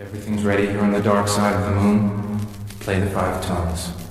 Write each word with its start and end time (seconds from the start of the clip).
Everything's 0.00 0.44
ready 0.44 0.66
here 0.66 0.80
on 0.80 0.92
the 0.92 1.02
dark 1.02 1.28
side 1.28 1.52
of 1.52 1.62
the 1.62 1.78
moon. 1.78 2.40
Play 2.80 3.00
the 3.00 3.10
five 3.10 3.44
tones. 3.44 4.09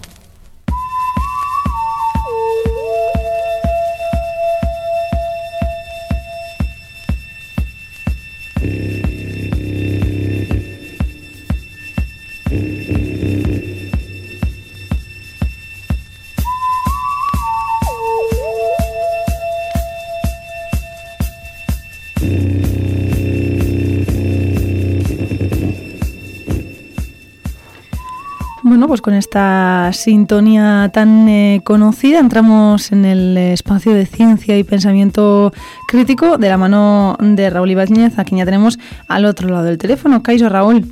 Pues 29.00 29.02
con 29.02 29.14
esta 29.14 29.92
sintonía 29.94 30.90
tan 30.94 31.30
eh, 31.30 31.62
conocida 31.64 32.20
entramos 32.20 32.92
en 32.92 33.06
el 33.06 33.38
espacio 33.38 33.94
de 33.94 34.06
ciencia 34.06 34.58
y 34.58 34.64
pensamiento 34.66 35.54
crítico 35.88 36.38
de 36.38 36.50
la 36.50 36.58
mano 36.58 37.16
de 37.22 37.50
Raúl 37.50 37.72
Ibáñez, 37.72 38.20
a 38.20 38.26
quien 38.26 38.40
ya 38.40 38.46
tenemos 38.46 38.78
al 39.08 39.24
otro 39.24 39.48
lado 39.48 39.64
del 39.64 39.78
teléfono. 39.78 40.22
Caiso 40.22 40.50
Raúl. 40.50 40.86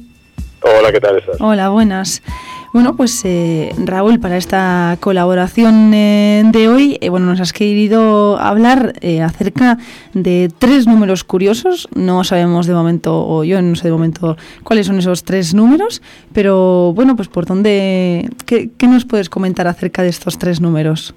Hola, 0.61 0.91
¿qué 0.91 1.01
tal 1.01 1.17
estás? 1.17 1.35
Hola, 1.41 1.69
buenas. 1.69 2.21
Bueno, 2.73 2.95
pues 2.95 3.23
eh, 3.25 3.71
Raúl, 3.85 4.19
para 4.19 4.37
esta 4.37 4.97
colaboración 4.99 5.93
eh, 5.93 6.43
de 6.45 6.67
hoy, 6.67 6.97
eh, 7.01 7.09
bueno, 7.09 7.25
nos 7.25 7.39
has 7.39 7.53
querido 7.53 8.37
hablar 8.37 8.93
eh, 9.01 9.21
acerca 9.21 9.77
de 10.13 10.51
tres 10.57 10.85
números 10.85 11.23
curiosos. 11.23 11.87
No 11.95 12.23
sabemos 12.23 12.67
de 12.67 12.73
momento, 12.73 13.25
o 13.25 13.43
yo 13.43 13.61
no 13.61 13.75
sé 13.75 13.85
de 13.87 13.93
momento 13.93 14.37
cuáles 14.63 14.85
son 14.85 14.99
esos 14.99 15.23
tres 15.23 15.53
números, 15.53 16.01
pero 16.33 16.91
bueno, 16.93 17.15
pues 17.15 17.29
por 17.29 17.45
dónde, 17.45 18.29
¿qué, 18.45 18.69
qué 18.77 18.87
nos 18.87 19.05
puedes 19.05 19.29
comentar 19.29 19.67
acerca 19.67 20.03
de 20.03 20.09
estos 20.09 20.37
tres 20.37 20.61
números? 20.61 21.15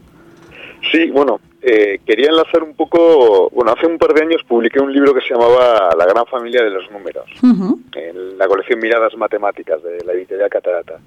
Sí, 0.90 1.10
bueno, 1.10 1.40
eh, 1.62 2.00
quería 2.06 2.28
enlazar 2.28 2.62
un 2.62 2.74
poco, 2.74 3.50
bueno, 3.50 3.72
hace 3.72 3.86
un 3.86 3.98
par 3.98 4.14
de 4.14 4.22
años 4.22 4.42
publiqué 4.48 4.80
un 4.80 4.92
libro 4.92 5.12
que 5.12 5.20
se 5.20 5.34
llamaba 5.34 5.90
La 5.98 6.06
gran 6.06 6.24
familia 6.26 6.62
de 6.62 6.70
los 6.70 6.90
números, 6.90 7.26
en 7.42 8.38
la 8.38 8.46
colección 8.46 8.78
Miradas 8.80 9.14
Matemáticas 9.16 9.82
de 9.82 10.02
la 10.06 10.12
editorial 10.12 10.48
Catarata. 10.48 10.98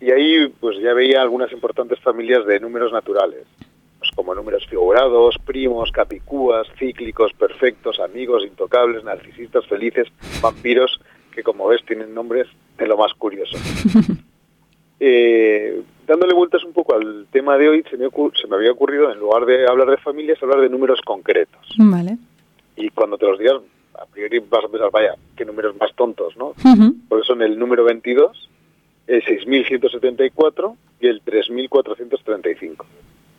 Y 0.00 0.10
ahí 0.10 0.46
pues 0.60 0.78
ya 0.78 0.92
veía 0.92 1.22
algunas 1.22 1.50
importantes 1.52 1.98
familias 2.00 2.46
de 2.46 2.60
números 2.60 2.92
naturales, 2.92 3.44
pues, 3.98 4.10
como 4.14 4.34
números 4.34 4.66
figurados, 4.66 5.36
primos, 5.44 5.90
capicúas, 5.90 6.66
cíclicos, 6.78 7.32
perfectos, 7.32 7.98
amigos, 8.00 8.44
intocables, 8.44 9.04
narcisistas, 9.04 9.66
felices, 9.66 10.08
vampiros, 10.40 11.00
que 11.32 11.42
como 11.42 11.68
ves 11.68 11.84
tienen 11.84 12.14
nombres 12.14 12.46
de 12.78 12.86
lo 12.86 12.96
más 12.96 13.12
curioso. 13.14 13.56
Eh, 14.98 15.82
dándole 16.06 16.32
vueltas 16.32 16.64
un 16.64 16.72
poco 16.72 16.94
al 16.94 17.26
tema 17.30 17.58
de 17.58 17.68
hoy, 17.68 17.84
se 17.90 17.98
me, 17.98 18.08
se 18.08 18.46
me 18.48 18.56
había 18.56 18.72
ocurrido, 18.72 19.12
en 19.12 19.18
lugar 19.18 19.44
de 19.44 19.68
hablar 19.68 19.90
de 19.90 19.98
familias, 19.98 20.42
hablar 20.42 20.60
de 20.60 20.70
números 20.70 21.00
concretos. 21.04 21.66
Vale. 21.76 22.16
Y 22.76 22.88
cuando 22.88 23.18
te 23.18 23.26
los 23.26 23.38
digas, 23.38 23.56
a 23.94 24.06
priori 24.06 24.38
vas 24.38 24.64
a 24.64 24.68
pensar, 24.68 24.90
vaya, 24.90 25.14
qué 25.36 25.44
números 25.44 25.76
más 25.78 25.94
tontos, 25.94 26.36
¿no? 26.36 26.54
Ujú, 26.64 26.94
Porque 27.08 27.26
son 27.26 27.42
el 27.42 27.58
número 27.58 27.84
22, 27.84 28.48
el 29.06 29.22
6174 29.24 30.76
y 31.00 31.06
el 31.06 31.20
3435. 31.20 32.86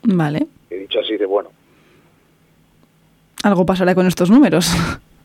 Vale. 0.04 0.48
He 0.70 0.78
dicho 0.78 1.00
así 1.00 1.18
de 1.18 1.26
bueno. 1.26 1.50
Algo 3.44 3.66
pasará 3.66 3.94
con 3.96 4.08
estos 4.08 4.30
números. 4.30 4.72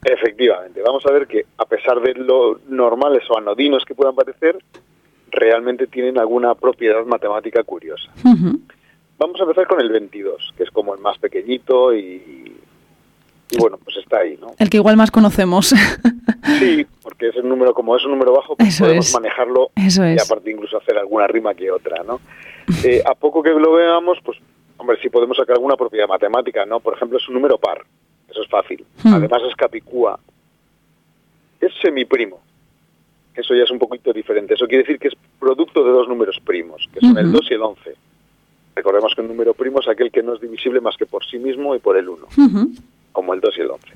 Efectivamente, 0.05 0.83
vamos 0.83 1.05
a 1.07 1.13
ver 1.13 1.27
que 1.27 1.47
a 1.59 1.65
pesar 1.65 2.01
de 2.01 2.15
lo 2.15 2.61
normales 2.69 3.23
o 3.31 3.39
anodinos 3.39 3.85
que 3.85 3.95
puedan 3.95 4.15
parecer, 4.15 4.59
realmente 5.31 5.87
tienen 5.87 6.19
alguna 6.19 6.55
propiedad 6.55 7.05
matemática 7.07 7.63
curiosa. 7.63 8.11
Vamos 9.19 9.41
a 9.41 9.45
empezar 9.45 9.69
con 9.69 9.81
el 9.81 9.91
22, 9.91 10.55
que 10.57 10.65
es 10.65 10.71
como 10.71 10.95
el 10.95 11.01
más 11.01 11.19
pequeñito 11.19 11.95
y, 11.95 12.53
y 13.53 13.59
bueno, 13.59 13.79
pues 13.85 13.97
está 13.99 14.19
ahí, 14.19 14.37
¿no? 14.41 14.49
El 14.59 14.71
que 14.71 14.79
igual 14.79 14.97
más 14.97 15.11
conocemos. 15.11 15.75
Sí, 16.59 16.87
porque 17.03 17.29
es 17.29 17.37
un 17.37 17.49
número, 17.49 17.73
como 17.75 17.97
es 17.97 18.05
un 18.05 18.11
número 18.13 18.33
bajo, 18.33 18.57
pues 18.57 18.69
Eso 18.71 18.85
podemos 18.85 19.07
es. 19.09 19.15
manejarlo 19.15 19.71
Eso 19.77 20.05
y 20.07 20.17
aparte 20.19 20.51
incluso 20.51 20.77
hacer 20.77 20.97
alguna 20.99 21.27
rima 21.27 21.55
que 21.55 21.71
otra, 21.71 22.03
¿no? 22.05 22.21
Eh, 22.85 23.03
a 23.05 23.15
poco 23.15 23.43
que 23.43 23.51
lo 23.51 23.73
veamos, 23.75 24.19
pues, 24.25 24.39
hombre, 24.77 24.97
sí 25.03 25.09
podemos 25.09 25.37
sacar 25.37 25.55
alguna 25.57 25.77
propiedad 25.77 26.09
matemática, 26.09 26.65
¿no? 26.67 26.81
Por 26.81 26.95
ejemplo, 26.95 27.19
es 27.19 27.29
un 27.29 27.35
número 27.35 27.59
par, 27.59 27.85
eso 28.29 28.43
es 28.43 28.49
fácil. 28.49 28.85
Hmm. 29.05 29.15
Además 29.15 29.43
es 29.49 29.55
capicúa. 29.55 30.19
Es 31.61 31.73
semiprimo. 31.81 32.41
Eso 33.35 33.55
ya 33.55 33.63
es 33.63 33.71
un 33.71 33.79
poquito 33.79 34.13
diferente. 34.13 34.55
Eso 34.55 34.67
quiere 34.67 34.83
decir 34.85 34.99
que 34.99 35.09
es 35.09 35.15
producto 35.39 35.85
de 35.85 35.91
dos 35.93 36.09
números 36.09 36.39
primos, 36.45 36.89
que 36.93 37.01
son 37.01 37.17
el 37.19 37.27
Ujú. 37.29 37.37
2 37.39 37.51
y 37.51 37.55
el 37.55 37.63
11. 37.63 37.95
Recordemos 38.75 39.15
que 39.15 39.21
un 39.21 39.29
número 39.29 39.55
primo 39.55 39.81
es 39.81 39.89
aquel 39.89 40.11
que 40.11 40.23
no 40.23 40.35
es 40.35 40.41
divisible 40.41 40.81
más 40.81 40.97
que 40.97 41.07
por 41.07 41.25
sí 41.25 41.39
mismo 41.39 41.75
y 41.75 41.79
por 41.79 41.97
el 41.97 42.09
1 42.09 42.27
ujú, 42.39 42.73
como 43.13 43.35
el 43.35 43.41
2 43.41 43.59
y 43.59 43.61
el 43.61 43.71
11. 43.71 43.89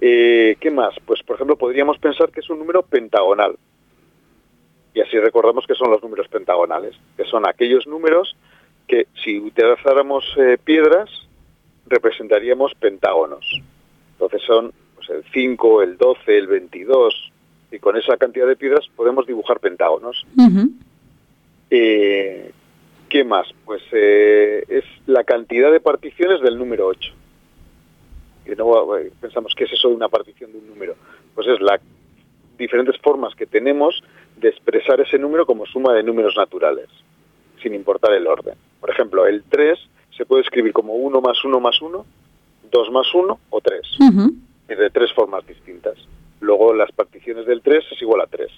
Eh, 0.00 0.56
¿Qué 0.60 0.70
más? 0.70 0.94
Pues, 1.04 1.22
por 1.22 1.36
ejemplo, 1.36 1.56
podríamos 1.56 1.98
pensar 1.98 2.30
que 2.30 2.40
es 2.40 2.50
un 2.50 2.58
número 2.58 2.82
pentagonal. 2.82 3.56
Y 4.94 5.00
así 5.00 5.18
recordamos 5.18 5.66
que 5.66 5.74
son 5.74 5.90
los 5.90 6.02
números 6.02 6.28
pentagonales, 6.28 6.94
que 7.16 7.24
son 7.24 7.46
aquellos 7.46 7.86
números 7.86 8.36
que 8.86 9.06
si 9.22 9.38
utilizáramos 9.38 10.24
eh, 10.36 10.58
piedras 10.62 11.08
representaríamos 11.86 12.74
pentágonos. 12.74 13.44
Entonces 14.12 14.42
son 14.46 14.72
pues, 14.94 15.08
el 15.10 15.24
5, 15.32 15.82
el 15.82 15.96
12, 15.96 16.38
el 16.38 16.46
22, 16.46 17.32
y 17.70 17.78
con 17.78 17.96
esa 17.96 18.16
cantidad 18.16 18.46
de 18.46 18.56
piedras 18.56 18.86
podemos 18.94 19.26
dibujar 19.26 19.60
pentágonos. 19.60 20.26
Eh, 21.70 22.52
¿Qué 23.08 23.24
más? 23.24 23.46
Pues 23.64 23.82
eh, 23.92 24.64
es 24.68 24.84
la 25.06 25.24
cantidad 25.24 25.70
de 25.72 25.80
particiones 25.80 26.40
del 26.40 26.58
número 26.58 26.86
8. 26.86 27.12
Que 28.44 28.56
no 28.56 28.96
eh, 28.96 29.12
pensamos 29.20 29.54
que 29.54 29.64
es 29.64 29.72
eso 29.72 29.88
de 29.88 29.94
una 29.94 30.08
partición 30.08 30.52
de 30.52 30.58
un 30.58 30.68
número. 30.68 30.94
Pues 31.34 31.46
es 31.48 31.60
las 31.60 31.80
diferentes 32.58 32.98
formas 32.98 33.34
que 33.34 33.46
tenemos 33.46 34.02
de 34.36 34.48
expresar 34.48 35.00
ese 35.00 35.18
número 35.18 35.46
como 35.46 35.66
suma 35.66 35.92
de 35.94 36.02
números 36.02 36.34
naturales, 36.36 36.88
sin 37.62 37.74
importar 37.74 38.12
el 38.12 38.26
orden. 38.26 38.54
Por 38.80 38.90
ejemplo, 38.90 39.26
el 39.26 39.42
3 39.48 39.78
se 40.16 40.26
puede 40.26 40.42
escribir 40.42 40.72
como 40.72 40.94
1 40.94 41.20
más 41.20 41.44
1 41.44 41.60
más 41.60 41.80
1, 41.80 42.04
2 42.70 42.90
más 42.90 43.06
1 43.14 43.38
o 43.50 43.60
3 43.60 43.80
Ujú. 44.00 44.34
y 44.68 44.74
de 44.74 44.90
tres 44.90 45.12
formas 45.12 45.46
distintas. 45.46 45.96
Luego 46.40 46.74
las 46.74 46.90
particiones 46.92 47.46
del 47.46 47.62
3 47.62 47.84
es 47.92 48.02
igual 48.02 48.20
a 48.22 48.26
3. 48.26 48.50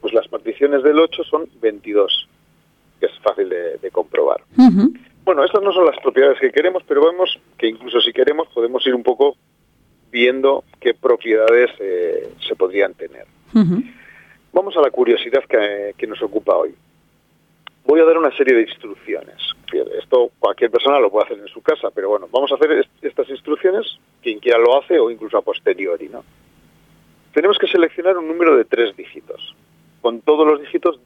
Pues 0.00 0.12
las 0.12 0.28
particiones 0.28 0.82
del 0.82 0.98
8 0.98 1.24
son 1.24 1.48
22, 1.60 2.28
que 3.00 3.06
es 3.06 3.12
fácil 3.20 3.48
de, 3.48 3.78
de 3.78 3.90
comprobar. 3.90 4.42
Ujú. 4.56 4.92
Bueno, 5.28 5.44
estas 5.44 5.62
no 5.62 5.74
son 5.74 5.84
las 5.84 5.98
propiedades 6.00 6.40
que 6.40 6.50
queremos, 6.50 6.82
pero 6.88 7.04
vemos 7.04 7.38
que 7.58 7.66
incluso 7.66 8.00
si 8.00 8.14
queremos 8.14 8.48
podemos 8.48 8.86
ir 8.86 8.94
un 8.94 9.02
poco 9.02 9.36
viendo 10.10 10.64
qué 10.80 10.94
propiedades 10.94 11.68
eh, 11.80 12.30
se 12.48 12.56
podrían 12.56 12.94
tener. 12.94 13.26
Vamos 14.54 14.74
a 14.78 14.80
la 14.80 14.90
curiosidad 14.90 15.44
que, 15.46 15.92
que 15.98 16.06
nos 16.06 16.22
ocupa 16.22 16.56
hoy. 16.56 16.74
Voy 17.84 18.00
a 18.00 18.04
dar 18.06 18.16
una 18.16 18.34
serie 18.38 18.54
de 18.54 18.62
instrucciones. 18.62 19.36
Esto 20.02 20.30
cualquier 20.38 20.70
persona 20.70 20.98
lo 20.98 21.10
puede 21.10 21.26
hacer 21.26 21.38
en 21.40 21.48
su 21.48 21.60
casa, 21.60 21.90
pero 21.94 22.08
bueno, 22.08 22.26
vamos 22.32 22.50
a 22.50 22.54
hacer 22.54 22.72
est- 22.72 22.90
estas 23.04 23.28
instrucciones, 23.28 23.98
quien 24.22 24.38
quiera 24.38 24.56
lo 24.58 24.78
hace 24.80 24.98
o 24.98 25.10
incluso 25.10 25.36
a 25.36 25.42
posteriori, 25.42 26.08
¿no? 26.08 26.24
Tenemos 27.34 27.58
que 27.58 27.66
seleccionar 27.66 28.16
un 28.16 28.28
número 28.28 28.56
de 28.56 28.64
tres 28.64 28.96
dígitos, 28.96 29.54
con 30.00 30.22
todos 30.22 30.46
los 30.46 30.58
dígitos 30.62 30.98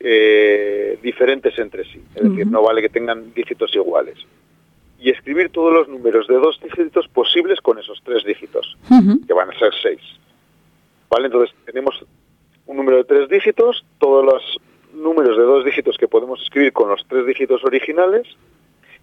eh, 0.00 0.77
diferentes 1.02 1.58
entre 1.58 1.84
sí. 1.84 2.02
Es 2.14 2.22
decir, 2.22 2.46
no 2.46 2.62
vale 2.62 2.82
que 2.82 2.88
tengan 2.88 3.32
dígitos 3.34 3.74
iguales. 3.74 4.16
Y 5.00 5.10
escribir 5.10 5.50
todos 5.50 5.72
los 5.72 5.88
números 5.88 6.26
de 6.26 6.34
dos 6.34 6.60
dígitos 6.62 7.06
posibles 7.08 7.60
con 7.60 7.78
esos 7.78 8.00
tres 8.04 8.24
dígitos 8.24 8.76
que 9.26 9.32
van 9.32 9.50
a 9.50 9.58
ser 9.58 9.72
seis. 9.80 10.00
¿Vale? 11.10 11.26
Entonces 11.26 11.54
tenemos 11.64 12.04
un 12.66 12.76
número 12.76 12.98
de 12.98 13.04
tres 13.04 13.28
dígitos, 13.28 13.84
todos 13.98 14.24
los 14.24 14.58
números 14.92 15.36
de 15.36 15.44
dos 15.44 15.64
dígitos 15.64 15.96
que 15.96 16.08
podemos 16.08 16.42
escribir 16.42 16.72
con 16.72 16.88
los 16.88 17.04
tres 17.08 17.26
dígitos 17.26 17.64
originales, 17.64 18.26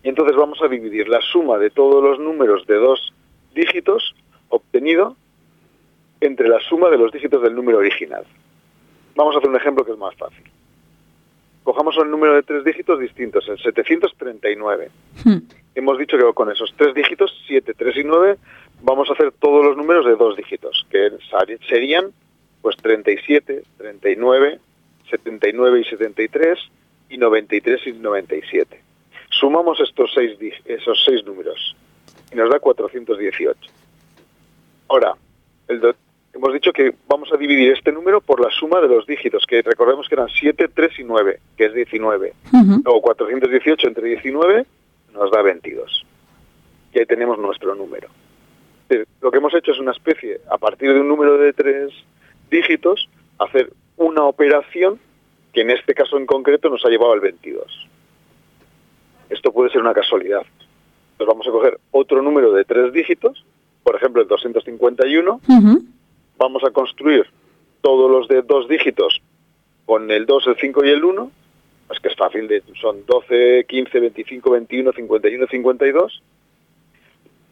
y 0.04 0.10
entonces 0.10 0.36
vamos 0.36 0.62
a 0.62 0.68
dividir 0.68 1.08
la 1.08 1.22
suma 1.22 1.58
de 1.58 1.70
todos 1.70 2.04
los 2.04 2.20
números 2.20 2.68
de 2.68 2.76
dos 2.76 3.14
dígitos 3.56 4.14
obtenido 4.50 5.16
entre 6.22 6.48
la 6.48 6.60
suma 6.60 6.90
de 6.90 6.98
los 6.98 7.12
dígitos 7.12 7.42
del 7.42 7.56
número 7.56 7.80
original. 7.80 8.24
Vamos 9.16 9.36
a 9.36 9.40
hacer 9.40 9.50
un 9.50 9.56
ejemplo 9.56 9.86
que 9.86 9.94
es 9.94 9.98
más 9.98 10.16
fácil. 10.16 10.44
Cojamos 11.66 11.98
un 11.98 12.12
número 12.12 12.36
de 12.36 12.44
tres 12.44 12.64
dígitos 12.64 13.00
distintos, 13.00 13.50
el 13.50 13.58
739 13.58 14.92
Ujú. 15.26 15.42
hemos 15.74 15.98
dicho 15.98 16.16
que 16.16 16.24
con 16.36 16.52
esos 16.52 16.72
tres 16.78 16.94
dígitos, 16.94 17.34
7, 17.48 17.74
3 17.74 17.98
y 17.98 18.04
9, 18.04 18.38
vamos 18.84 19.10
a 19.10 19.14
hacer 19.14 19.32
todos 19.32 19.66
los 19.66 19.76
números 19.76 20.06
de 20.06 20.16
dos 20.16 20.38
dígitos, 20.38 20.86
que 20.92 21.10
serían 21.68 22.12
pues 22.62 22.78
37, 22.78 23.64
39, 23.80 24.60
79 25.10 25.80
y 25.80 25.84
73 25.86 26.60
y 27.10 27.18
93 27.18 27.88
y 27.88 27.92
97. 27.94 28.82
Sumamos 29.32 29.80
estos 29.80 30.12
seis, 30.14 30.38
esos 30.66 31.04
seis 31.04 31.26
números 31.26 31.76
y 32.32 32.36
nos 32.36 32.52
da 32.52 32.60
418. 32.60 33.72
Ahora, 34.88 35.16
el, 35.68 35.96
hemos 36.36 36.54
dicho 36.54 36.74
que 36.74 36.94
vamos 37.08 37.32
a 37.34 37.38
dividir 37.38 37.72
este 37.72 37.92
número 37.92 38.22
por 38.22 38.42
la 38.42 38.50
suma 38.52 38.82
de 38.82 38.88
los 38.88 39.08
dígitos, 39.08 39.46
que 39.48 39.62
recordemos 39.62 40.08
que 40.08 40.16
eran 40.16 40.28
7, 40.30 40.68
3 40.74 41.00
y 41.00 41.04
9, 41.04 41.40
que 41.58 41.66
es 41.66 41.74
19. 41.74 42.34
Ujú. 42.54 42.82
Luego 42.84 43.02
418 43.02 43.88
entre 43.88 44.08
19 44.10 44.66
nos 45.14 45.32
da 45.32 45.42
22. 45.42 46.06
Y 46.94 47.00
ahí 47.00 47.06
tenemos 47.06 47.40
nuestro 47.40 47.74
número. 47.76 48.10
Lo 49.22 49.32
que 49.32 49.38
hemos 49.38 49.54
hecho 49.56 49.72
es 49.72 49.80
una 49.80 49.92
especie, 49.92 50.42
a 50.50 50.58
partir 50.58 50.94
de 50.94 51.00
un 51.00 51.08
número 51.08 51.38
de 51.38 51.54
tres 51.54 51.92
dígitos, 52.52 53.10
hacer 53.40 53.72
una 53.98 54.24
operación 54.24 55.00
que 55.54 55.62
en 55.62 55.72
este 55.72 55.94
caso 55.94 56.18
en 56.18 56.26
concreto 56.26 56.70
nos 56.70 56.86
ha 56.86 56.90
llevado 56.90 57.14
al 57.14 57.22
22. 57.22 57.66
Esto 59.30 59.52
puede 59.52 59.72
ser 59.72 59.82
una 59.82 59.94
casualidad. 59.94 60.46
Entonces 61.14 61.28
vamos 61.28 61.48
a 61.48 61.52
coger 61.52 61.80
otro 61.92 62.22
número 62.22 62.52
de 62.52 62.66
tres 62.66 62.94
dígitos, 62.94 63.44
por 63.84 63.96
ejemplo 63.96 64.22
el 64.22 64.28
251, 64.28 65.42
Ujú. 65.48 65.84
Vamos 66.38 66.64
a 66.64 66.72
construir 66.72 67.26
todos 67.82 68.10
los 68.10 68.28
de 68.28 68.42
dos 68.42 68.68
dígitos 68.68 69.22
con 69.86 70.10
el 70.10 70.26
2, 70.26 70.48
el 70.48 70.56
5 70.58 70.86
y 70.86 70.90
el 70.90 71.04
1, 71.04 71.32
pues 71.88 72.00
que 72.00 72.08
es 72.08 72.16
fácil, 72.16 72.48
de, 72.48 72.64
son 72.82 73.06
12, 73.06 73.66
15, 73.68 74.00
25, 74.00 74.52
21, 74.52 74.92
51, 74.92 75.48
52, 75.48 76.24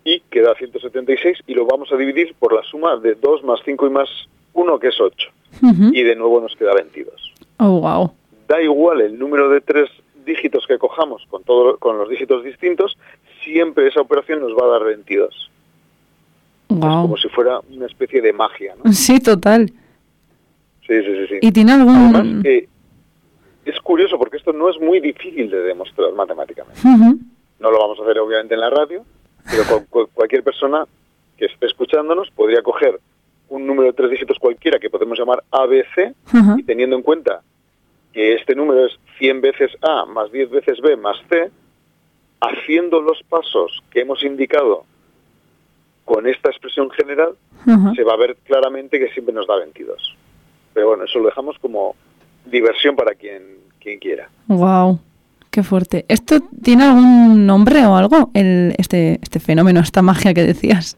y 0.05 0.19
queda 0.21 0.55
176, 0.55 1.39
y 1.47 1.53
lo 1.53 1.65
vamos 1.65 1.91
a 1.91 1.95
dividir 1.97 2.33
por 2.39 2.53
la 2.53 2.63
suma 2.63 2.97
de 2.97 3.15
2 3.15 3.43
más 3.43 3.59
5 3.63 3.87
y 3.87 3.89
más 3.89 4.09
1, 4.53 4.79
que 4.79 4.87
es 4.87 4.99
8, 4.99 5.29
Ujú. 5.61 5.91
y 5.93 6.03
de 6.03 6.15
nuevo 6.15 6.41
nos 6.41 6.55
queda 6.55 6.73
22. 6.73 7.33
Oh, 7.59 7.79
wow. 7.79 8.11
Da 8.47 8.61
igual 8.61 9.01
el 9.01 9.17
número 9.17 9.49
de 9.49 9.61
tres 9.61 9.89
dígitos 10.25 10.65
que 10.67 10.77
cojamos 10.77 11.25
con, 11.29 11.43
todo, 11.43 11.77
con 11.77 11.97
los 11.97 12.09
dígitos 12.09 12.43
distintos, 12.43 12.97
siempre 13.43 13.87
esa 13.87 14.01
operación 14.01 14.41
nos 14.41 14.53
va 14.53 14.65
a 14.65 14.79
dar 14.79 14.83
22. 14.83 15.51
Es 16.73 16.79
Wow. 16.79 17.01
como 17.03 17.17
si 17.17 17.29
fuera 17.29 17.59
una 17.71 17.85
especie 17.85 18.21
de 18.21 18.33
magia, 18.33 18.75
¿no? 18.83 18.91
Sí, 18.93 19.19
total. 19.19 19.71
Sí, 20.87 20.93
sí, 21.01 21.05
sí. 21.05 21.25
sí. 21.29 21.35
¿Y 21.41 21.51
tiene 21.51 21.71
algún...? 21.73 22.15
Además, 22.15 22.45
eh, 22.45 22.67
es 23.65 23.79
curioso 23.81 24.17
porque 24.17 24.37
esto 24.37 24.51
no 24.53 24.69
es 24.69 24.79
muy 24.79 24.99
difícil 24.99 25.49
de 25.49 25.61
demostrar 25.63 26.11
matemáticamente. 26.13 26.79
Ujú. 26.81 27.19
No 27.59 27.71
lo 27.71 27.79
vamos 27.79 27.99
a 27.99 28.03
hacer 28.03 28.19
obviamente 28.19 28.53
en 28.55 28.59
la 28.59 28.69
radio, 28.69 29.05
pero 29.49 29.63
cu- 29.65 29.85
cu- 29.89 30.09
cualquier 30.13 30.43
persona 30.43 30.85
que 31.37 31.45
esté 31.45 31.65
escuchándonos 31.67 32.29
podría 32.31 32.61
coger 32.61 32.99
un 33.49 33.65
número 33.65 33.87
de 33.87 33.93
tres 33.93 34.11
dígitos 34.11 34.37
cualquiera 34.39 34.79
que 34.79 34.89
podemos 34.89 35.17
llamar 35.17 35.43
ABC 35.51 36.13
Ajá. 36.33 36.55
y 36.57 36.63
teniendo 36.63 36.95
en 36.97 37.01
cuenta 37.03 37.41
que 38.11 38.33
este 38.35 38.53
número 38.55 38.85
es 38.85 38.93
100 39.19 39.41
veces 39.41 39.71
A 39.81 40.05
más 40.05 40.31
10 40.31 40.49
veces 40.49 40.79
B 40.81 40.97
más 40.97 41.15
C, 41.29 41.49
haciendo 42.41 43.01
los 43.01 43.21
pasos 43.29 43.81
que 43.91 44.01
hemos 44.01 44.23
indicado 44.23 44.85
con 46.05 46.27
esta 46.27 46.49
expresión 46.49 46.89
general, 46.91 47.35
se 47.95 48.03
va 48.03 48.13
a 48.13 48.17
ver 48.17 48.35
claramente 48.43 48.99
que 48.99 49.09
siempre 49.13 49.33
nos 49.33 49.47
da 49.47 49.57
22. 49.57 50.17
Pero 50.73 50.89
bueno, 50.89 51.05
eso 51.05 51.19
lo 51.19 51.25
dejamos 51.25 51.57
como 51.59 51.95
diversión 52.45 52.95
para 52.95 53.15
quien, 53.15 53.43
quien 53.79 53.99
quiera. 53.99 54.29
Wow. 54.47 54.99
Qué 55.49 55.61
fuerte. 55.63 56.03
¿Esto 56.07 56.39
tiene 56.63 56.83
algún 56.85 57.45
nombre 57.45 57.85
o 57.85 57.95
algo? 57.95 58.31
El, 58.33 58.73
este, 58.77 59.19
este 59.21 59.39
fenómeno, 59.39 59.79
esta 59.79 60.01
magia 60.01 60.33
que 60.33 60.43
decías. 60.43 60.97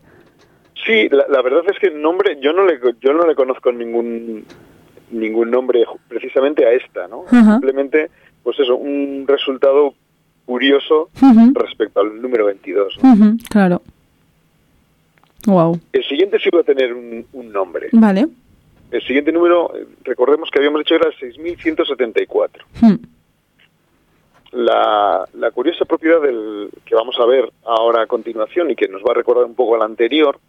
Sí, 0.85 1.09
la, 1.09 1.25
la 1.29 1.41
verdad 1.41 1.63
es 1.71 1.77
que 1.79 1.87
el 1.87 2.01
nombre 2.01 2.37
yo 2.41 2.53
no 2.53 2.65
le 2.65 2.79
yo 3.01 3.11
no 3.13 3.27
le 3.27 3.35
conozco 3.35 3.71
ningún 3.71 4.45
ningún 5.11 5.51
nombre 5.51 5.83
precisamente 6.07 6.65
a 6.65 6.71
esta, 6.71 7.07
¿no? 7.07 7.25
Simplemente, 7.29 8.09
pues 8.43 8.59
eso, 8.59 8.75
un 8.75 9.25
resultado 9.27 9.93
curioso 10.45 11.09
respecto 11.53 11.99
al 12.01 12.21
número 12.21 12.45
22. 12.45 12.97
¿no? 13.03 13.13
Ujú, 13.13 13.37
Claro. 13.49 13.81
Wow. 15.45 15.79
El 15.93 16.03
siguiente 16.05 16.39
sí 16.39 16.49
va 16.53 16.61
a 16.61 16.63
tener 16.63 16.93
un, 16.93 17.25
un 17.33 17.51
nombre. 17.51 17.89
Vale. 17.91 18.27
El 18.91 19.01
siguiente 19.03 19.31
número, 19.31 19.75
eh, 19.75 19.85
recordemos 20.03 20.49
que 20.51 20.59
habíamos 20.59 20.79
dicho 20.79 20.95
era 20.95 21.09
el 21.09 21.15
6174. 21.17 22.65
Hmm. 22.81 22.95
La, 24.51 25.25
la 25.33 25.51
curiosa 25.51 25.83
propiedad 25.85 26.21
del 26.21 26.69
que 26.85 26.95
vamos 26.95 27.15
a 27.19 27.25
ver 27.25 27.51
ahora 27.65 28.03
a 28.03 28.07
continuación 28.07 28.71
y 28.71 28.75
que 28.75 28.87
nos 28.87 29.01
va 29.01 29.11
a 29.11 29.15
recordar 29.15 29.43
un 29.45 29.55
poco 29.55 29.75
al 29.75 29.81
anterior, 29.81 30.39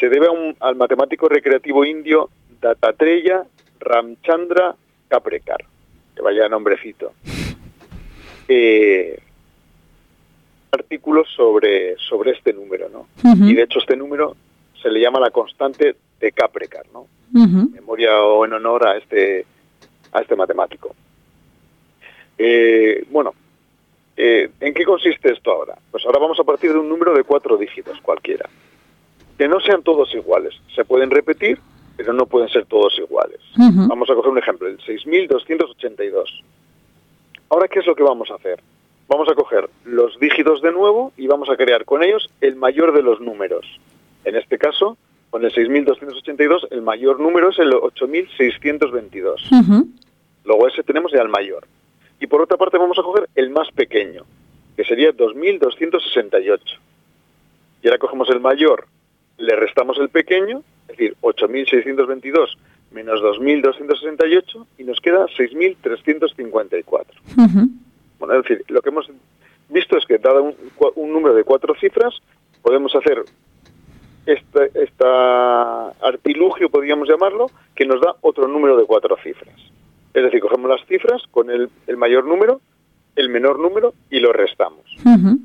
se 0.00 0.08
debe 0.08 0.28
a 0.28 0.30
un- 0.30 0.56
al 0.60 0.74
matemático 0.76 1.28
recreativo 1.28 1.84
indio 1.84 2.30
Dattatreya 2.62 3.42
Ramchandra 3.80 4.74
Kaprekar, 5.08 5.64
que 6.14 6.22
vaya 6.22 6.48
nombrecito. 6.48 7.12
Eh, 8.48 9.18
artículos 10.72 11.28
sobre, 11.36 11.96
sobre 11.98 12.32
este 12.32 12.52
número, 12.52 12.88
¿no? 12.88 13.06
Y 13.46 13.54
de 13.54 13.62
hecho 13.62 13.78
este 13.78 13.94
número 13.94 14.34
se 14.80 14.90
le 14.90 15.00
llama 15.00 15.20
la 15.20 15.30
constante 15.30 15.96
de 16.18 16.32
Kaprekar, 16.32 16.86
¿no? 16.92 17.06
Ujú. 17.34 17.70
memoria 17.70 18.22
o 18.22 18.44
en 18.44 18.54
honor 18.54 18.88
a 18.88 18.96
este 18.96 19.46
a 20.12 20.20
este 20.20 20.34
matemático. 20.36 20.94
Eh, 22.38 23.06
bueno, 23.10 23.34
eh, 24.16 24.50
¿en 24.60 24.74
qué 24.74 24.84
consiste 24.84 25.32
esto 25.32 25.52
ahora? 25.52 25.76
Pues 25.90 26.04
ahora 26.06 26.18
vamos 26.18 26.38
a 26.40 26.44
partir 26.44 26.72
de 26.72 26.78
un 26.78 26.88
número 26.88 27.14
de 27.14 27.24
cuatro 27.24 27.56
dígitos 27.56 28.00
cualquiera, 28.00 28.48
que 29.38 29.48
no 29.48 29.60
sean 29.60 29.82
todos 29.82 30.14
iguales. 30.14 30.54
Se 30.74 30.84
pueden 30.84 31.10
repetir, 31.10 31.58
pero 31.96 32.12
no 32.12 32.26
pueden 32.26 32.48
ser 32.48 32.66
todos 32.66 32.98
iguales. 32.98 33.40
Vamos 33.56 34.10
a 34.10 34.14
coger 34.14 34.30
un 34.30 34.38
ejemplo, 34.38 34.68
el 34.68 34.78
6282. 34.80 36.44
Ahora, 37.50 37.68
¿qué 37.68 37.80
es 37.80 37.86
lo 37.86 37.94
que 37.94 38.02
vamos 38.02 38.30
a 38.30 38.34
hacer? 38.34 38.60
Vamos 39.12 39.28
a 39.28 39.34
coger 39.34 39.68
los 39.84 40.18
dígitos 40.18 40.62
de 40.62 40.72
nuevo 40.72 41.12
y 41.18 41.26
vamos 41.26 41.50
a 41.50 41.56
crear 41.58 41.84
con 41.84 42.02
ellos 42.02 42.30
el 42.40 42.56
mayor 42.56 42.94
de 42.94 43.02
los 43.02 43.20
números. 43.20 43.66
En 44.24 44.36
este 44.36 44.56
caso, 44.56 44.96
con 45.28 45.44
el 45.44 45.52
6282, 45.52 46.68
el 46.70 46.80
mayor 46.80 47.20
número 47.20 47.50
es 47.50 47.58
el 47.58 47.74
8622. 47.74 49.50
Ujú. 49.52 49.88
Luego 50.46 50.66
ese 50.66 50.82
tenemos 50.82 51.12
ya 51.12 51.20
el 51.20 51.28
mayor. 51.28 51.66
Y 52.20 52.26
por 52.26 52.40
otra 52.40 52.56
parte 52.56 52.78
vamos 52.78 52.98
a 52.98 53.02
coger 53.02 53.28
el 53.34 53.50
más 53.50 53.70
pequeño, 53.72 54.24
que 54.76 54.84
sería 54.84 55.12
2268. 55.12 56.64
Y 57.82 57.88
ahora 57.88 57.98
cogemos 57.98 58.30
el 58.30 58.40
mayor, 58.40 58.86
le 59.36 59.54
restamos 59.56 59.98
el 59.98 60.08
pequeño, 60.08 60.62
es 60.88 60.96
decir, 60.96 61.16
8622 61.20 62.56
menos 62.92 63.20
2268 63.20 64.66
y 64.78 64.84
nos 64.84 65.00
queda 65.00 65.26
6354. 65.36 67.20
Ujú. 67.36 67.68
Bueno, 68.22 68.38
es 68.38 68.44
decir, 68.44 68.64
lo 68.68 68.80
que 68.82 68.90
hemos 68.90 69.10
visto 69.68 69.98
es 69.98 70.06
que 70.06 70.16
dado 70.18 70.54
un, 70.94 71.12
número 71.12 71.34
de 71.34 71.42
cuatro 71.42 71.74
cifras, 71.74 72.14
podemos 72.62 72.94
hacer 72.94 73.24
este 74.26 74.70
esta 74.80 75.88
artilugio, 75.88 76.70
podríamos 76.70 77.08
llamarlo, 77.08 77.50
que 77.74 77.84
nos 77.84 78.00
da 78.00 78.14
otro 78.20 78.46
número 78.46 78.76
de 78.76 78.84
cuatro 78.84 79.16
cifras. 79.24 79.56
Es 80.14 80.22
decir, 80.22 80.38
cogemos 80.38 80.70
las 80.70 80.86
cifras 80.86 81.20
con 81.32 81.50
el, 81.50 81.68
el 81.88 81.96
mayor 81.96 82.24
número, 82.24 82.60
el 83.16 83.28
menor 83.28 83.58
número 83.58 83.92
y 84.08 84.20
lo 84.20 84.32
restamos. 84.32 84.84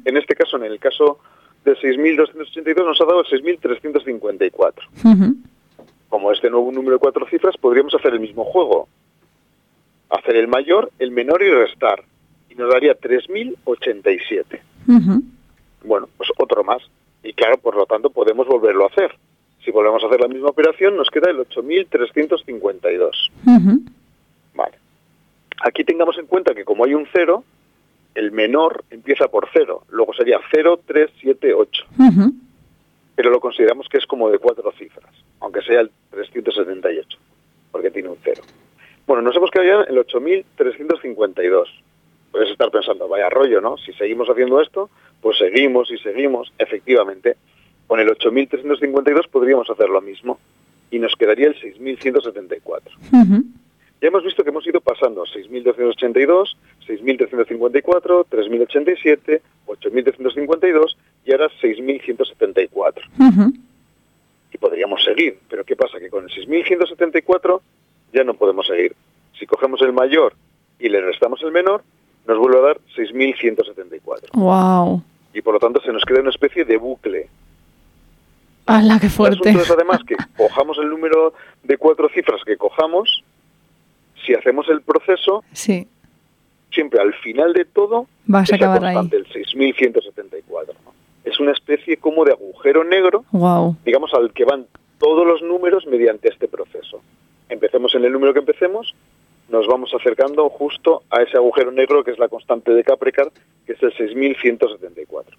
En 0.05 0.15
este 0.15 0.35
caso, 0.35 0.57
en 0.57 0.65
el 0.65 0.77
caso 0.77 1.17
del 1.65 1.77
6.282, 1.77 2.85
nos 2.85 3.01
ha 3.01 3.05
dado 3.05 3.21
el 3.21 3.43
6.354. 3.43 4.73
Ujú. 5.03 5.35
Como 6.09 6.31
este 6.31 6.51
nuevo 6.51 6.71
número 6.71 6.97
de 6.97 6.99
cuatro 6.99 7.25
cifras, 7.27 7.57
podríamos 7.57 7.95
hacer 7.95 8.13
el 8.13 8.19
mismo 8.19 8.43
juego. 8.43 8.87
Hacer 10.11 10.35
el 10.35 10.47
mayor, 10.47 10.91
el 10.99 11.09
menor 11.09 11.41
y 11.41 11.49
restar. 11.49 12.03
Nos 12.57 12.69
daría 12.71 12.99
3.087. 12.99 14.59
Ujú. 14.87 15.23
Bueno, 15.83 16.09
pues 16.17 16.29
otro 16.37 16.63
más. 16.63 16.81
Y 17.23 17.33
claro, 17.33 17.57
por 17.57 17.75
lo 17.75 17.85
tanto, 17.85 18.09
podemos 18.09 18.47
volverlo 18.47 18.83
a 18.85 18.87
hacer. 18.87 19.15
Si 19.63 19.71
volvemos 19.71 20.03
a 20.03 20.07
hacer 20.07 20.19
la 20.21 20.27
misma 20.27 20.49
operación, 20.49 20.95
nos 20.97 21.09
queda 21.09 21.29
el 21.29 21.37
8.352. 21.37 23.11
Ujú. 23.45 23.81
Vale. 24.55 24.77
Aquí 25.63 25.83
tengamos 25.83 26.17
en 26.17 26.25
cuenta 26.25 26.53
que 26.55 26.65
como 26.65 26.85
hay 26.85 26.93
un 26.93 27.07
cero, 27.11 27.43
el 28.15 28.31
menor 28.31 28.83
empieza 28.89 29.27
por 29.27 29.47
cero. 29.53 29.83
Luego 29.89 30.13
sería 30.13 30.39
0, 30.51 30.79
3, 30.85 31.11
7, 31.21 31.53
8. 31.53 31.83
Ujú. 31.99 32.33
Pero 33.15 33.29
lo 33.29 33.39
consideramos 33.39 33.87
que 33.89 33.97
es 33.97 34.05
como 34.05 34.29
de 34.29 34.39
cuatro 34.39 34.71
cifras, 34.77 35.11
aunque 35.39 35.61
sea 35.61 35.81
el 35.81 35.91
378, 36.11 37.17
porque 37.71 37.91
tiene 37.91 38.09
un 38.09 38.17
cero. 38.23 38.43
Bueno, 39.07 39.21
nos 39.23 39.35
hemos 39.35 39.49
quedado 39.51 39.83
ya 39.85 39.89
en 39.89 39.97
el 39.97 40.05
8.352. 40.05 41.65
Puedes 42.31 42.49
estar 42.49 42.69
pensando, 42.71 43.07
vaya 43.07 43.29
rollo, 43.29 43.61
¿no? 43.61 43.77
Si 43.77 43.93
seguimos 43.93 44.29
haciendo 44.29 44.61
esto, 44.61 44.89
pues 45.21 45.37
seguimos 45.37 45.89
y 45.91 45.97
seguimos. 45.97 46.51
Efectivamente, 46.57 47.37
con 47.87 47.99
el 47.99 48.09
8.352 48.09 49.29
podríamos 49.29 49.69
hacer 49.69 49.89
lo 49.89 50.01
mismo 50.01 50.39
y 50.91 50.99
nos 50.99 51.15
quedaría 51.15 51.47
el 51.47 51.55
6.174. 51.55 52.81
Ujú. 53.11 53.43
Ya 53.99 54.09
hemos 54.09 54.23
visto 54.23 54.43
que 54.43 54.49
hemos 54.49 54.67
ido 54.67 54.79
pasando 54.79 55.23
6.282, 55.23 56.55
6.354, 56.87 58.25
3.087, 58.29 59.41
8.352 59.65 60.95
y 61.25 61.31
ahora 61.31 61.49
6.174. 61.61 62.93
Ujú. 63.19 63.53
Y 64.53 64.57
podríamos 64.59 65.03
seguir, 65.03 65.39
pero 65.49 65.65
¿qué 65.65 65.75
pasa? 65.75 65.99
Que 65.99 66.09
con 66.09 66.25
el 66.25 66.29
6.174 66.29 67.61
ya 68.13 68.23
no 68.23 68.35
podemos 68.35 68.67
seguir. 68.67 68.95
Si 69.39 69.47
cogemos 69.47 69.81
el 69.81 69.93
mayor 69.93 70.33
y 70.79 70.89
le 70.89 71.01
restamos 71.01 71.41
el 71.41 71.51
menor, 71.51 71.83
nos 72.27 72.37
vuelve 72.37 72.59
a 72.59 72.61
dar 72.61 72.77
6.174. 72.95 74.31
Wow. 74.33 75.01
Y 75.33 75.41
por 75.41 75.53
lo 75.53 75.59
tanto 75.59 75.81
se 75.81 75.91
nos 75.91 76.03
queda 76.03 76.21
una 76.21 76.29
especie 76.29 76.65
de 76.65 76.77
bucle. 76.77 77.29
¡Hala, 78.65 78.99
qué 78.99 79.09
fuerte! 79.09 79.49
El 79.49 79.55
asunto 79.55 79.73
es 79.73 79.79
además 79.79 80.01
que 80.05 80.15
cojamos 80.37 80.77
el 80.79 80.89
número 80.89 81.33
de 81.63 81.77
cuatro 81.77 82.09
cifras 82.09 82.41
que 82.45 82.57
cojamos, 82.57 83.23
si 84.25 84.33
hacemos 84.33 84.67
el 84.69 84.81
proceso, 84.81 85.43
sí. 85.53 85.87
siempre 86.71 86.99
al 86.99 87.13
final 87.13 87.53
de 87.53 87.65
todo 87.65 88.07
vas 88.25 88.51
a 88.51 88.55
acabar 88.55 88.83
ahí. 88.83 88.97
el 89.11 89.25
6174. 89.31 90.73
¿no? 90.83 90.93
Es 91.23 91.39
una 91.39 91.51
especie 91.51 91.97
como 91.97 92.25
de 92.25 92.33
agujero 92.33 92.83
negro, 92.83 93.23
wow. 93.31 93.77
digamos, 93.85 94.13
al 94.13 94.33
que 94.33 94.43
van 94.43 94.65
todos 94.99 95.25
los 95.25 95.41
números 95.41 95.85
mediante 95.87 96.27
este 96.29 96.47
proceso. 96.47 97.01
Empecemos 97.49 97.95
en 97.95 98.03
el 98.03 98.11
número 98.11 98.33
que 98.33 98.39
empecemos, 98.39 98.93
nos 99.49 99.67
vamos 99.67 99.93
acercando 99.93 100.49
justo 100.49 101.03
a 101.09 101.21
ese 101.21 101.37
agujero 101.37 101.71
negro 101.71 102.03
que 102.03 102.11
es 102.11 102.19
la 102.19 102.27
constante 102.27 102.71
de 102.71 102.83
Capricar, 102.83 103.31
que 103.65 103.73
es 103.73 103.83
el 103.83 103.93
6174. 103.93 105.37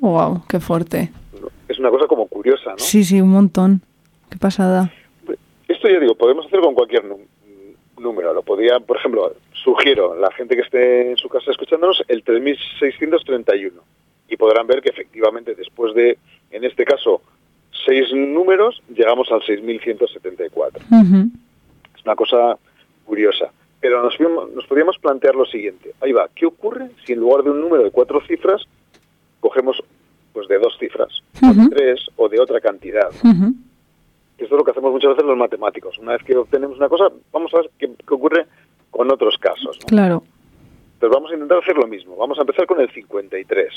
Wow, 0.00 0.42
qué 0.48 0.60
fuerte. 0.60 1.10
Es 1.68 1.78
una 1.78 1.90
cosa 1.90 2.06
como 2.06 2.26
curiosa, 2.26 2.70
¿no? 2.70 2.78
Sí, 2.78 3.04
sí, 3.04 3.20
un 3.20 3.30
montón. 3.30 3.82
Qué 4.30 4.38
pasada. 4.38 4.92
Esto 5.66 5.88
ya 5.88 6.00
digo, 6.00 6.14
podemos 6.14 6.46
hacer 6.46 6.60
con 6.60 6.74
cualquier 6.74 7.04
número. 7.98 8.32
Lo 8.32 8.42
podría, 8.42 8.80
por 8.80 8.96
ejemplo, 8.96 9.34
sugiero 9.52 10.14
a 10.14 10.16
la 10.16 10.30
gente 10.32 10.54
que 10.54 10.62
esté 10.62 11.10
en 11.10 11.16
su 11.16 11.28
casa 11.28 11.50
escuchándonos 11.50 12.02
el 12.08 12.22
3631 12.22 13.80
y 14.28 14.36
podrán 14.36 14.66
ver 14.66 14.80
que 14.80 14.90
efectivamente 14.90 15.54
después 15.54 15.94
de, 15.94 16.18
en 16.50 16.64
este 16.64 16.84
caso, 16.84 17.22
seis 17.86 18.12
números, 18.12 18.82
llegamos 18.94 19.30
al 19.30 19.42
6174. 19.42 20.84
Es 21.96 22.04
una 22.04 22.16
cosa 22.16 22.58
curiosa. 23.08 23.50
Pero 23.80 24.02
nos, 24.02 24.14
nos 24.54 24.66
podríamos 24.66 24.98
plantear 24.98 25.34
lo 25.34 25.46
siguiente. 25.46 25.94
Ahí 26.00 26.12
va, 26.12 26.28
¿qué 26.34 26.46
ocurre 26.46 26.90
si 27.04 27.14
en 27.14 27.20
lugar 27.20 27.42
de 27.42 27.50
un 27.50 27.60
número 27.60 27.82
de 27.82 27.90
cuatro 27.90 28.20
cifras 28.26 28.62
cogemos 29.40 29.82
pues 30.32 30.46
de 30.46 30.58
dos 30.58 30.76
cifras, 30.78 31.08
o 31.42 31.52
de 31.52 31.68
tres, 31.68 32.06
o 32.16 32.28
de 32.28 32.38
otra 32.38 32.60
cantidad? 32.60 33.08
Esto 34.38 34.54
es 34.54 34.58
lo 34.58 34.64
que 34.64 34.70
hacemos 34.70 34.92
muchas 34.92 35.10
veces 35.10 35.24
los 35.24 35.36
matemáticos. 35.36 35.98
Una 35.98 36.12
vez 36.12 36.22
que 36.22 36.36
obtenemos 36.36 36.76
una 36.76 36.88
cosa, 36.88 37.08
vamos 37.32 37.52
a 37.54 37.58
ver 37.58 37.70
qué, 37.78 37.90
ocurre 38.08 38.46
con 38.90 39.10
otros 39.10 39.36
casos. 39.38 39.78
Claro. 39.86 40.22
Entonces 40.94 41.14
vamos 41.14 41.30
a 41.30 41.34
intentar 41.34 41.58
hacer 41.58 41.76
lo 41.76 41.86
mismo. 41.86 42.16
Vamos 42.16 42.38
a 42.38 42.42
empezar 42.42 42.66
con 42.66 42.80
el 42.80 42.90
53 42.90 43.72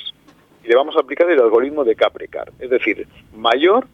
y 0.64 0.68
le 0.68 0.76
vamos 0.76 0.96
a 0.96 1.00
aplicar 1.00 1.30
el 1.32 1.40
algoritmo 1.40 1.84
de 1.84 1.96
Capricar, 1.96 2.52
es 2.60 2.70
decir, 2.70 3.08
mayor 3.36 3.88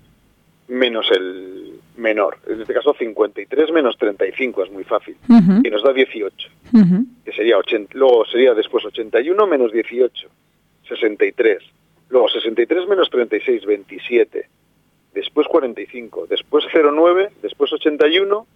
menos 0.67 1.09
el 1.11 1.76
menor. 1.97 2.37
En 2.47 2.61
este 2.61 2.73
caso 2.73 2.93
53 2.93 3.71
menos 3.71 3.97
35 3.97 4.63
es 4.63 4.71
muy 4.71 4.83
fácil. 4.83 5.17
Y 5.63 5.69
nos 5.69 5.83
da 5.83 5.93
18, 5.93 6.49
que 7.25 7.31
sería 7.31 7.57
80, 7.57 7.93
luego 7.97 8.25
sería 8.25 8.53
después 8.53 8.85
81 8.85 9.47
menos 9.47 9.71
18, 9.71 10.27
63. 10.87 11.63
Luego 12.09 12.29
63 12.29 12.87
menos 12.87 13.09
36, 13.09 13.65
27 13.65 14.47
después 15.17 15.47
45, 15.47 16.27
después 16.27 16.65
09, 16.71 17.29
después 17.41 17.73
81 17.73 18.47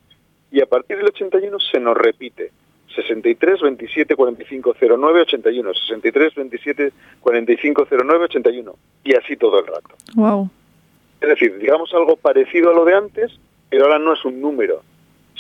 y 0.52 0.62
a 0.62 0.66
partir 0.68 0.98
del 0.98 1.08
81 1.08 1.60
se 1.60 1.80
nos 1.80 1.98
repite. 1.98 2.52
63, 2.96 3.62
27, 3.62 4.16
45, 4.16 4.76
09, 4.80 5.22
81, 5.22 5.74
63, 5.74 6.36
27, 6.36 6.94
45, 7.22 7.88
09, 7.90 8.26
81 8.26 8.76
y 9.04 9.16
así 9.16 9.38
todo 9.38 9.60
el 9.60 9.68
rato. 9.68 9.96
Wow. 10.14 10.50
Es 11.22 11.30
decir, 11.30 11.58
digamos 11.60 11.94
algo 11.94 12.18
parecido 12.18 12.72
a 12.72 12.74
lo 12.74 12.84
de 12.84 12.96
antes, 12.96 13.32
pero 13.70 13.86
ahora 13.86 14.00
no 14.00 14.14
es 14.14 14.26
un 14.26 14.42
número, 14.42 14.82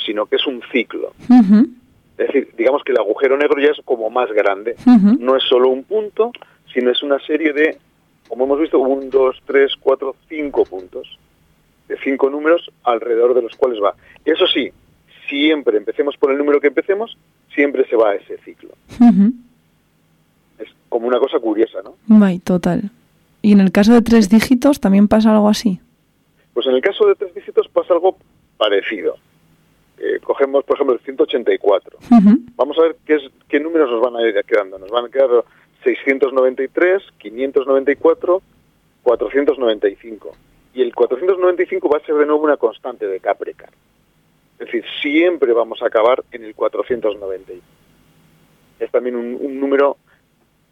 sino 0.05 0.25
que 0.27 0.37
es 0.37 0.47
un 0.47 0.61
ciclo. 0.71 1.13
Es 2.17 2.27
decir, 2.27 2.53
digamos 2.55 2.83
que 2.83 2.91
el 2.91 2.99
agujero 2.99 3.35
negro 3.35 3.59
ya 3.59 3.71
es 3.71 3.81
como 3.83 4.09
más 4.09 4.31
grande. 4.31 4.75
No 5.19 5.35
es 5.35 5.43
solo 5.43 5.69
un 5.69 5.83
punto, 5.83 6.31
sino 6.71 6.91
es 6.91 7.01
una 7.01 7.19
serie 7.19 7.51
de 7.51 7.77
como 8.31 8.45
hemos 8.45 8.61
visto, 8.61 8.79
un, 8.79 9.09
dos, 9.09 9.41
tres, 9.45 9.73
cuatro, 9.77 10.15
cinco 10.29 10.63
puntos 10.63 11.19
de 11.89 11.97
cinco 12.01 12.29
números 12.29 12.71
alrededor 12.85 13.33
de 13.33 13.41
los 13.41 13.53
cuales 13.57 13.83
va. 13.83 13.93
Eso 14.23 14.47
sí, 14.47 14.71
siempre 15.27 15.75
empecemos 15.75 16.15
por 16.15 16.31
el 16.31 16.37
número 16.37 16.61
que 16.61 16.67
empecemos, 16.67 17.17
siempre 17.53 17.85
se 17.89 17.97
va 17.97 18.11
a 18.11 18.15
ese 18.15 18.37
ciclo. 18.37 18.69
Es 20.59 20.69
como 20.87 21.07
una 21.07 21.19
cosa 21.19 21.39
curiosa, 21.39 21.79
¿no? 21.83 21.95
Total. 22.39 22.89
¿Y 23.41 23.53
en 23.53 23.59
el 23.59 23.71
caso 23.71 23.93
de 23.93 24.01
tres 24.01 24.29
dígitos 24.29 24.79
también 24.79 25.07
pasa 25.07 25.31
algo 25.33 25.49
así? 25.49 25.79
Pues 26.53 26.67
en 26.67 26.75
el 26.75 26.81
caso 26.81 27.07
de 27.07 27.15
tres 27.15 27.33
dígitos 27.33 27.67
pasa 27.69 27.93
algo 27.93 28.17
parecido. 28.57 29.15
Eh, 29.97 30.19
cogemos, 30.23 30.63
por 30.63 30.75
ejemplo, 30.75 30.95
el 30.95 31.01
184. 31.01 31.99
Vamos 32.55 32.77
a 32.77 32.81
ver 32.81 32.95
qué, 33.05 33.15
es, 33.15 33.23
qué 33.47 33.59
números 33.59 33.89
nos 33.91 34.01
van 34.01 34.15
a 34.15 34.27
ir 34.27 34.35
quedando. 34.45 34.77
Nos 34.79 34.89
van 34.89 35.05
a 35.05 35.09
quedar 35.09 35.29
693, 35.83 37.03
594, 37.17 38.41
495. 39.03 40.31
Y 40.73 40.81
el 40.81 40.95
495 40.95 41.89
va 41.89 41.97
a 41.97 42.05
ser 42.05 42.15
de 42.15 42.25
nuevo 42.25 42.43
una 42.43 42.57
constante 42.57 43.07
de 43.07 43.19
Capricar. 43.19 43.69
Es 44.59 44.67
decir, 44.67 44.85
siempre 45.01 45.53
vamos 45.53 45.81
a 45.81 45.87
acabar 45.87 46.23
en 46.31 46.45
el 46.45 46.55
490. 46.55 47.53
Es 48.79 48.91
también 48.91 49.15
un, 49.15 49.59
número, 49.59 49.97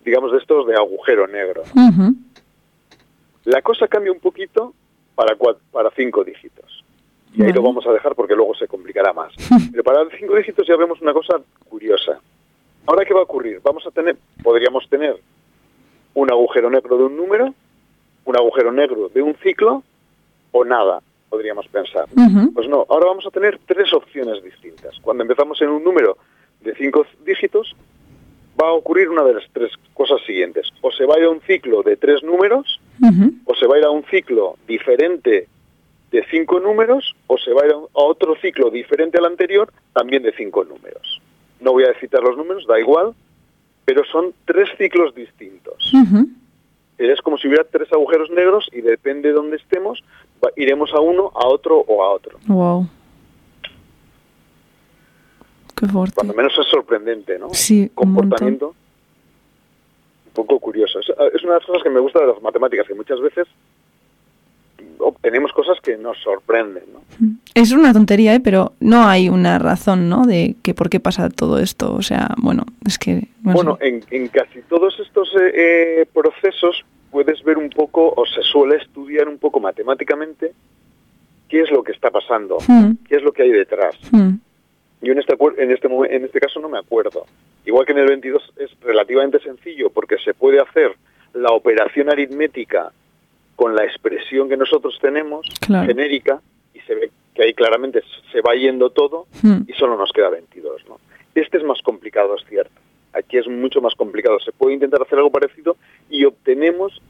digamos, 0.06 0.32
de 0.32 0.38
estos 0.38 0.68
de 0.68 0.76
agujero 0.76 1.28
negro. 1.28 1.64
La 3.46 3.62
cosa 3.62 3.88
cambia 3.88 4.12
un 4.12 4.20
poquito 4.20 4.74
para, 5.16 5.36
para 5.72 5.92
cinco 5.92 6.24
dígitos. 6.24 6.84
Y 7.34 7.44
ahí 7.44 7.54
lo 7.54 7.62
vamos 7.62 7.86
a 7.86 7.92
dejar 7.92 8.16
porque 8.16 8.36
luego 8.36 8.56
se 8.56 8.68
complicará 8.68 9.14
más. 9.14 9.34
Pero 9.72 9.84
para 9.84 10.06
cinco 10.18 10.36
dígitos 10.36 10.68
ya 10.68 10.76
vemos 10.76 11.02
una 11.02 11.14
cosa 11.14 11.40
curiosa. 11.68 12.20
Ahora, 12.86 13.06
¿qué 13.06 13.14
va 13.14 13.20
a 13.20 13.24
ocurrir? 13.24 13.60
Vamos 13.64 13.86
a 13.86 13.92
tener, 13.92 14.18
podríamos 14.42 14.88
tener 14.90 15.20
un 16.16 16.32
agujero 16.32 16.70
negro 16.70 16.98
de 16.98 17.04
un 17.04 17.16
número, 17.16 17.54
un 18.26 18.36
agujero 18.36 18.72
negro 18.72 19.10
de 19.10 19.22
un 19.22 19.36
ciclo 19.36 19.84
o 20.52 20.66
nada, 20.66 21.02
podríamos 21.30 21.68
pensar. 21.68 22.06
Pues 22.54 22.68
no, 22.68 22.86
ahora 22.90 23.06
vamos 23.08 23.26
a 23.28 23.30
tener 23.30 23.60
tres 23.66 23.94
opciones 23.94 24.44
distintas. 24.44 25.00
Cuando 25.02 25.24
empezamos 25.24 25.62
en 25.62 25.70
un 25.70 25.84
número 25.84 26.18
de 26.62 26.74
cinco 26.76 27.06
dígitos, 27.26 27.76
va 28.60 28.70
a 28.70 28.74
ocurrir 28.74 29.10
una 29.10 29.24
de 29.24 29.36
las 29.36 29.44
tres 29.54 29.72
cosas 29.94 30.22
siguientes. 30.26 30.68
O 30.82 30.92
se 30.92 31.06
va 31.06 31.16
a 31.16 31.20
ir 31.20 31.26
a 31.26 31.30
un 31.30 31.42
ciclo 31.42 31.84
de 31.84 31.96
tres 31.96 32.24
números, 32.24 32.79
o 33.46 33.56
se 33.56 33.68
va 33.68 33.76
a 33.76 33.80
ir 33.80 33.86
a 33.86 33.92
un 33.92 34.04
ciclo 34.06 34.58
diferente 34.68 35.48
de 36.12 36.26
cinco 36.32 36.60
números, 36.60 37.16
o 37.28 37.38
se 37.38 37.54
va 37.54 37.64
a 37.64 37.66
ir 37.68 37.72
a 37.72 37.78
otro 37.94 38.36
ciclo 38.42 38.70
diferente 38.70 39.18
al 39.18 39.26
anterior, 39.26 39.72
también 39.94 40.24
de 40.24 40.34
cinco 40.34 40.64
números 40.64 41.22
no 41.60 41.74
voy 41.74 41.84
a 41.84 42.00
citar 42.00 42.22
los 42.24 42.38
números, 42.38 42.66
da 42.68 42.80
igual, 42.80 43.14
pero 43.86 44.04
son 44.06 44.34
tres 44.46 44.70
ciclos 44.78 45.14
distintos. 45.14 45.92
Es 46.98 47.22
como 47.22 47.38
si 47.38 47.48
hubiera 47.48 47.64
tres 47.64 47.92
agujeros 47.92 48.30
negros 48.30 48.70
y 48.72 48.82
depende 48.82 49.30
de 49.30 49.34
dónde 49.34 49.58
estemos, 49.58 50.04
iremos 50.56 50.94
a 50.94 51.00
uno, 51.00 51.32
a 51.34 51.48
otro 51.48 51.80
o 51.80 52.04
a 52.04 52.10
otro. 52.12 52.40
Wow. 52.48 52.88
Qué 55.76 55.88
fuerte. 55.88 56.16
Cuando 56.16 56.34
menos 56.34 56.54
es 56.60 56.68
sorprendente, 56.68 57.40
¿no? 57.40 57.54
Sí, 57.54 57.90
comportamiento. 57.94 58.76
Un, 60.30 60.46
poco 60.46 60.60
curioso. 60.60 61.00
Es, 61.00 61.10
es, 61.10 61.44
una 61.44 61.54
de 61.54 61.60
las 61.60 61.66
cosas 61.66 61.84
que 61.84 61.90
me 61.90 62.00
gusta 62.00 62.20
de 62.20 62.28
las 62.28 62.42
matemáticas, 62.42 62.88
que 62.88 62.94
muchas 62.94 63.20
veces 63.20 63.48
obtenemos 65.00 65.52
cosas 65.54 65.80
que 65.82 65.98
nos 65.98 66.18
sorprenden. 66.20 66.84
¿no? 66.94 67.02
Es 67.54 67.72
una 67.72 67.94
tontería, 67.94 68.36
¿eh? 68.36 68.40
pero 68.40 68.74
no 68.80 69.08
hay 69.08 69.30
una 69.30 69.60
razón 69.60 70.10
¿no? 70.10 70.26
de 70.26 70.56
que 70.62 70.74
por 70.74 70.90
qué 70.90 71.00
pasa 71.00 71.30
todo 71.30 71.60
esto. 71.60 71.94
O 71.94 72.02
sea, 72.02 72.36
bueno, 72.38 72.66
es 72.86 72.98
que... 72.98 73.28
bueno, 73.42 73.78
en, 73.82 74.04
en, 74.12 74.28
casi 74.28 74.62
todos 74.64 75.00
estos 75.00 75.30
eh, 75.36 76.02
eh, 76.02 76.06
procesos 76.14 76.86
puedes 77.12 77.44
ver 77.44 77.58
un 77.58 77.70
poco, 77.70 78.14
o 78.16 78.26
se 78.26 78.44
suele 78.44 78.78
estudiar 78.78 79.28
un 79.28 79.40
poco 79.40 79.60
matemáticamente, 79.60 80.54
qué 81.48 81.62
es 81.62 81.72
lo 81.72 81.84
que 81.84 81.92
está 81.92 82.12
pasando, 82.12 82.58
hmm. 82.68 82.92
qué 83.08 83.16
es 83.16 83.24
lo 83.24 83.32
que 83.32 83.44
hay 83.44 83.52
detrás. 83.52 83.96
Hmm. 84.12 84.36
Yo 85.02 85.14
en 85.14 85.20
este, 85.20 85.36
en, 85.58 85.72
este, 85.72 85.88
en 85.88 86.26
este 86.26 86.40
caso 86.40 86.60
no 86.60 86.70
me 86.70 86.78
acuerdo. 86.78 87.26
Igual 87.66 87.86
que 87.86 87.94
en 87.94 88.00
el 88.00 88.08
22 88.08 88.54
es 88.58 88.72
relativamente 88.82 89.40
sencillo 89.40 89.90
porque 89.90 90.18
se 90.18 90.34
puede 90.34 90.60
hacer 90.60 90.96
la 91.34 91.52
operación 91.52 92.10
aritmética 92.10 92.92
con 93.56 93.76
la 93.76 93.84
expresión 93.84 94.50
que 94.50 94.58
nosotros 94.58 94.98
tenemos, 95.02 95.46
genérica, 95.68 96.42
y 96.74 96.80
se 96.82 96.96
ve 96.96 97.12
que 97.36 97.44
ahí 97.44 97.54
claramente 97.54 98.02
se 98.32 98.42
va 98.42 98.56
yendo 98.56 98.90
todo 98.90 99.28
hmm. 99.42 99.62
y 99.68 99.74
solo 99.74 99.98
nos 99.98 100.12
queda 100.12 100.30
22. 100.30 100.84
¿no? 100.88 101.00
Este 101.36 101.58
es 101.58 101.64
más 101.64 101.82
complicado, 101.82 102.36
es 102.36 102.44
cierto. 102.48 102.72
Aquí 103.14 103.38
es 103.38 103.48
mucho 103.48 103.82
más 103.82 103.96
complicado. 103.96 104.40
Se 104.40 104.52
puede 104.52 104.76
intentar 104.76 105.02
hacer 105.02 105.18
algo 105.18 105.32
parecido 105.32 105.78
y 106.10 106.26
obtenemos 106.26 107.02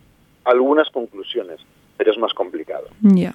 algunas 0.44 0.90
conclusiones, 0.90 1.60
pero 1.98 2.12
es 2.12 2.18
más 2.18 2.34
complicado. 2.34 2.88
Ya. 3.02 3.34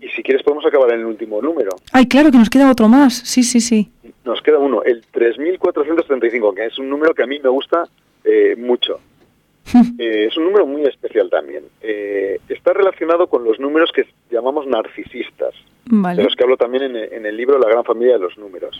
Y 0.00 0.08
si 0.08 0.22
quieres 0.22 0.42
podemos 0.42 0.64
acabar 0.64 0.92
en 0.92 1.00
el 1.00 1.06
último 1.06 1.42
número. 1.42 1.70
Ay, 1.92 2.06
claro 2.06 2.30
que 2.30 2.38
nos 2.38 2.50
queda 2.50 2.70
otro 2.70 2.88
más. 2.88 3.14
Sí, 3.14 3.42
sí, 3.42 3.60
sí. 3.60 3.90
Nos 4.24 4.40
queda 4.42 4.58
uno, 4.58 4.82
el 4.82 5.02
3435, 5.10 6.54
que 6.54 6.66
es 6.66 6.78
un 6.78 6.88
número 6.88 7.14
que 7.14 7.22
a 7.22 7.26
mí 7.26 7.38
me 7.42 7.48
gusta 7.48 7.84
eh, 8.24 8.56
mucho. 8.56 9.00
Eh, 9.98 10.28
es 10.28 10.36
un 10.38 10.44
número 10.44 10.66
muy 10.66 10.82
especial 10.84 11.28
también. 11.28 11.64
Eh, 11.82 12.40
está 12.48 12.72
relacionado 12.72 13.26
con 13.26 13.44
los 13.44 13.60
números 13.60 13.90
que 13.92 14.06
llamamos 14.30 14.66
narcisistas, 14.66 15.54
de 15.84 16.22
los 16.22 16.34
que 16.34 16.44
hablo 16.44 16.56
también 16.56 16.96
en, 16.96 17.26
el 17.26 17.36
libro 17.36 17.58
La 17.58 17.68
gran 17.68 17.84
familia 17.84 18.14
de 18.14 18.20
los 18.20 18.38
números. 18.38 18.78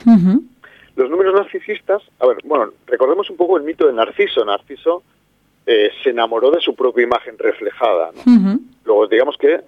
Los 0.97 1.11
números 1.11 1.35
narcisistas, 1.35 2.03
a 2.19 2.27
ver, 2.27 2.39
bueno, 2.45 2.73
recordemos 2.87 3.29
un 3.31 3.37
poco 3.37 3.57
el 3.57 3.65
mito 3.65 3.87
de 3.87 3.93
Narciso. 3.93 4.45
Narciso 4.45 5.03
eh, 5.65 5.91
se 6.03 6.11
enamoró 6.11 6.51
de 6.51 6.61
su 6.61 6.75
propia 6.75 7.05
imagen 7.05 7.37
reflejada. 7.39 8.11
Luego, 8.85 9.07
digamos 9.07 9.37
que 9.37 9.61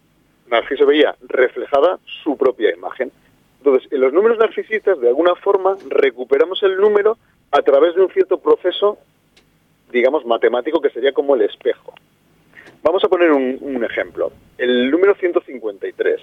Narciso 0.50 0.86
veía 0.86 1.14
reflejada 1.28 1.98
su 2.22 2.36
propia 2.36 2.74
imagen. 2.74 3.12
Entonces, 3.58 3.92
en 3.92 4.00
los 4.00 4.12
números 4.12 4.38
narcisistas, 4.38 4.98
de 5.00 5.08
alguna 5.08 5.34
forma, 5.36 5.76
recuperamos 5.88 6.62
el 6.62 6.76
número 6.76 7.18
a 7.52 7.62
través 7.62 7.94
de 7.94 8.02
un 8.02 8.10
cierto 8.10 8.38
proceso, 8.38 8.98
digamos, 9.92 10.24
matemático 10.24 10.80
que 10.80 10.90
sería 10.90 11.12
como 11.12 11.34
el 11.34 11.42
espejo. 11.42 11.94
Vamos 12.82 13.04
a 13.04 13.08
poner 13.08 13.30
un, 13.32 13.58
un 13.60 13.84
ejemplo. 13.84 14.32
El 14.56 14.90
número 14.90 15.14
153 15.14 16.20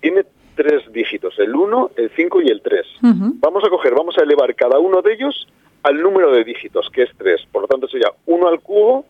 tiene 0.00 0.24
tres 0.54 0.90
dígitos, 0.92 1.38
el 1.38 1.54
1, 1.54 1.90
el 1.96 2.10
5 2.14 2.42
y 2.42 2.48
el 2.48 2.62
3. 2.62 2.86
Ujú. 3.02 3.34
Vamos 3.40 3.64
a 3.64 3.70
coger, 3.70 3.94
vamos 3.94 4.16
a 4.18 4.22
elevar 4.22 4.54
cada 4.54 4.78
uno 4.78 5.02
de 5.02 5.12
ellos 5.12 5.46
al 5.82 6.00
número 6.00 6.30
de 6.32 6.44
dígitos, 6.44 6.88
que 6.90 7.02
es 7.02 7.10
3. 7.18 7.46
Por 7.52 7.62
lo 7.62 7.68
tanto, 7.68 7.88
sería 7.88 8.08
1 8.26 8.48
al 8.48 8.60
cubo, 8.60 9.04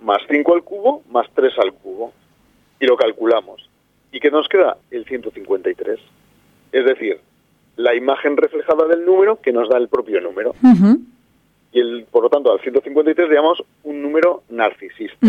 más 0.00 0.18
5 0.28 0.54
al 0.54 0.62
cubo, 0.62 1.02
más 1.10 1.26
3 1.34 1.52
al 1.58 1.72
cubo. 1.72 2.12
Y 2.78 2.86
lo 2.86 2.96
calculamos. 2.96 3.69
¿Y 4.12 4.20
qué 4.20 4.30
nos 4.30 4.48
queda? 4.48 4.76
El 4.90 5.04
153. 5.04 6.00
Es 6.72 6.84
decir, 6.84 7.20
la 7.76 7.94
imagen 7.94 8.36
reflejada 8.36 8.86
del 8.86 9.04
número 9.04 9.40
que 9.40 9.52
nos 9.52 9.68
da 9.68 9.78
el 9.78 9.88
propio 9.88 10.20
número. 10.20 10.54
Y 11.72 11.80
el, 11.80 12.06
por 12.10 12.24
lo 12.24 12.28
tanto, 12.28 12.52
al 12.52 12.60
153 12.60 13.28
le 13.28 13.34
llamamos 13.34 13.62
un 13.84 14.02
número 14.02 14.42
narcisista. 14.48 15.26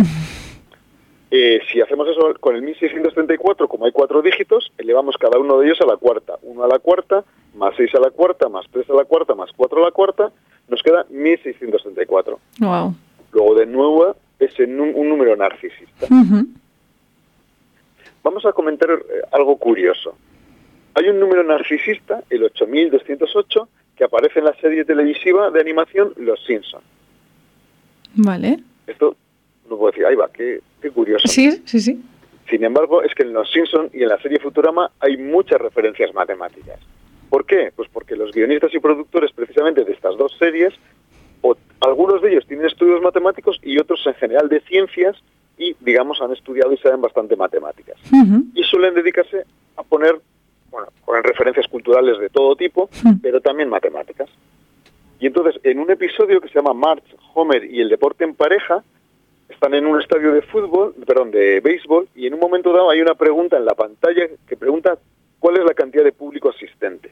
Eh, 1.33 1.61
si 1.71 1.79
hacemos 1.79 2.09
eso 2.09 2.33
con 2.41 2.55
el 2.55 2.61
1634, 2.61 3.69
como 3.69 3.85
hay 3.85 3.93
cuatro 3.93 4.21
dígitos, 4.21 4.71
elevamos 4.77 5.15
cada 5.17 5.39
uno 5.39 5.59
de 5.59 5.67
ellos 5.67 5.79
a 5.81 5.85
la 5.85 5.95
cuarta. 5.95 6.33
Uno 6.41 6.63
a 6.63 6.67
la 6.67 6.79
cuarta, 6.79 7.23
más 7.55 7.73
6 7.77 7.95
a 7.95 7.99
la 8.01 8.09
cuarta, 8.09 8.49
más 8.49 8.65
3 8.69 8.89
a 8.89 8.93
la 8.93 9.05
cuarta, 9.05 9.33
más 9.33 9.49
4 9.55 9.81
a 9.81 9.85
la 9.85 9.91
cuarta, 9.91 10.31
nos 10.67 10.83
queda 10.83 11.05
1634. 11.09 12.39
Wow. 12.59 12.95
Luego, 13.31 13.55
de 13.55 13.65
nuevo, 13.65 14.15
es 14.39 14.59
un, 14.59 14.77
número 15.07 15.35
narcisista. 15.37 16.07
Vamos 18.23 18.45
a 18.45 18.51
comentar 18.51 18.89
eh, 18.89 19.21
algo 19.31 19.57
curioso. 19.57 20.15
Hay 20.93 21.09
un 21.09 21.19
número 21.19 21.43
narcisista, 21.43 22.23
el 22.29 22.43
8208, 22.43 23.67
que 23.95 24.03
aparece 24.03 24.39
en 24.39 24.45
la 24.45 24.55
serie 24.55 24.85
televisiva 24.85 25.49
de 25.49 25.61
animación 25.61 26.13
Los 26.17 26.43
Simpson. 26.45 26.81
Vale. 28.15 28.59
Esto 28.87 29.15
no 29.69 29.77
puedo 29.77 29.91
decir, 29.91 30.05
ahí 30.05 30.15
va, 30.15 30.29
qué, 30.31 30.59
qué 30.81 30.91
curioso. 30.91 31.27
Sí, 31.27 31.61
sí, 31.65 31.79
sí. 31.79 32.01
Sin 32.49 32.63
embargo, 32.63 33.01
es 33.01 33.15
que 33.15 33.23
en 33.23 33.33
Los 33.33 33.49
Simpson 33.51 33.89
y 33.93 34.03
en 34.03 34.09
la 34.09 34.21
serie 34.21 34.39
Futurama 34.39 34.91
hay 34.99 35.17
muchas 35.17 35.61
referencias 35.61 36.13
matemáticas. 36.13 36.79
¿Por 37.29 37.45
qué? 37.45 37.71
Pues 37.73 37.87
porque 37.87 38.17
los 38.17 38.31
guionistas 38.31 38.73
y 38.73 38.79
productores 38.79 39.31
precisamente 39.31 39.85
de 39.85 39.93
estas 39.93 40.17
dos 40.17 40.35
series, 40.37 40.73
o 41.41 41.55
algunos 41.79 42.21
de 42.21 42.31
ellos 42.31 42.45
tienen 42.45 42.65
estudios 42.65 43.01
matemáticos 43.01 43.59
y 43.63 43.79
otros 43.79 44.05
en 44.05 44.13
general 44.15 44.49
de 44.49 44.59
ciencias 44.61 45.15
y, 45.61 45.75
digamos, 45.79 46.19
han 46.21 46.31
estudiado 46.31 46.73
y 46.73 46.77
saben 46.77 47.01
bastante 47.01 47.35
matemáticas. 47.35 47.95
Y 48.55 48.63
suelen 48.63 48.95
dedicarse 48.95 49.45
a 49.77 49.83
poner, 49.83 50.19
bueno, 50.71 50.87
poner 51.05 51.23
referencias 51.23 51.67
culturales 51.67 52.19
de 52.19 52.29
todo 52.29 52.55
tipo, 52.55 52.89
pero 53.21 53.39
también 53.41 53.69
matemáticas. 53.69 54.27
Y 55.19 55.27
entonces, 55.27 55.61
en 55.63 55.77
un 55.77 55.91
episodio 55.91 56.41
que 56.41 56.47
se 56.47 56.55
llama 56.55 56.73
March, 56.73 57.03
Homer 57.35 57.63
y 57.63 57.79
el 57.79 57.89
deporte 57.89 58.23
en 58.23 58.33
pareja, 58.33 58.83
están 59.47 59.75
en 59.75 59.85
un 59.85 60.01
estadio 60.01 60.33
de 60.33 60.41
fútbol, 60.41 60.95
perdón, 61.05 61.29
de 61.29 61.59
béisbol, 61.59 62.07
y 62.15 62.25
en 62.25 62.33
un 62.33 62.39
momento 62.39 62.73
dado 62.73 62.89
hay 62.89 63.01
una 63.01 63.13
pregunta 63.13 63.57
en 63.57 63.65
la 63.65 63.75
pantalla 63.75 64.27
que 64.47 64.57
pregunta 64.57 64.97
cuál 65.37 65.57
es 65.57 65.65
la 65.65 65.75
cantidad 65.75 66.03
de 66.03 66.11
público 66.11 66.49
asistente. 66.49 67.11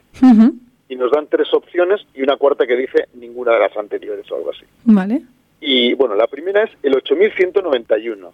Y 0.87 0.95
nos 0.95 1.11
dan 1.11 1.27
tres 1.27 1.53
opciones 1.53 2.01
y 2.15 2.23
una 2.23 2.37
cuarta 2.37 2.65
que 2.65 2.75
dice 2.75 3.09
ninguna 3.13 3.53
de 3.53 3.59
las 3.59 3.77
anteriores 3.77 4.25
o 4.31 4.37
algo 4.37 4.49
así. 4.49 4.65
Vale. 4.85 5.21
Y 5.61 5.93
bueno, 5.93 6.15
la 6.15 6.27
primera 6.27 6.63
es 6.63 6.71
el 6.83 6.95
8191, 6.95 8.31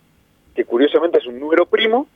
que 0.55 0.65
curiosamente 0.65 1.20
es 1.20 1.25
un 1.25 1.39
número 1.39 1.65
primo 1.65 2.08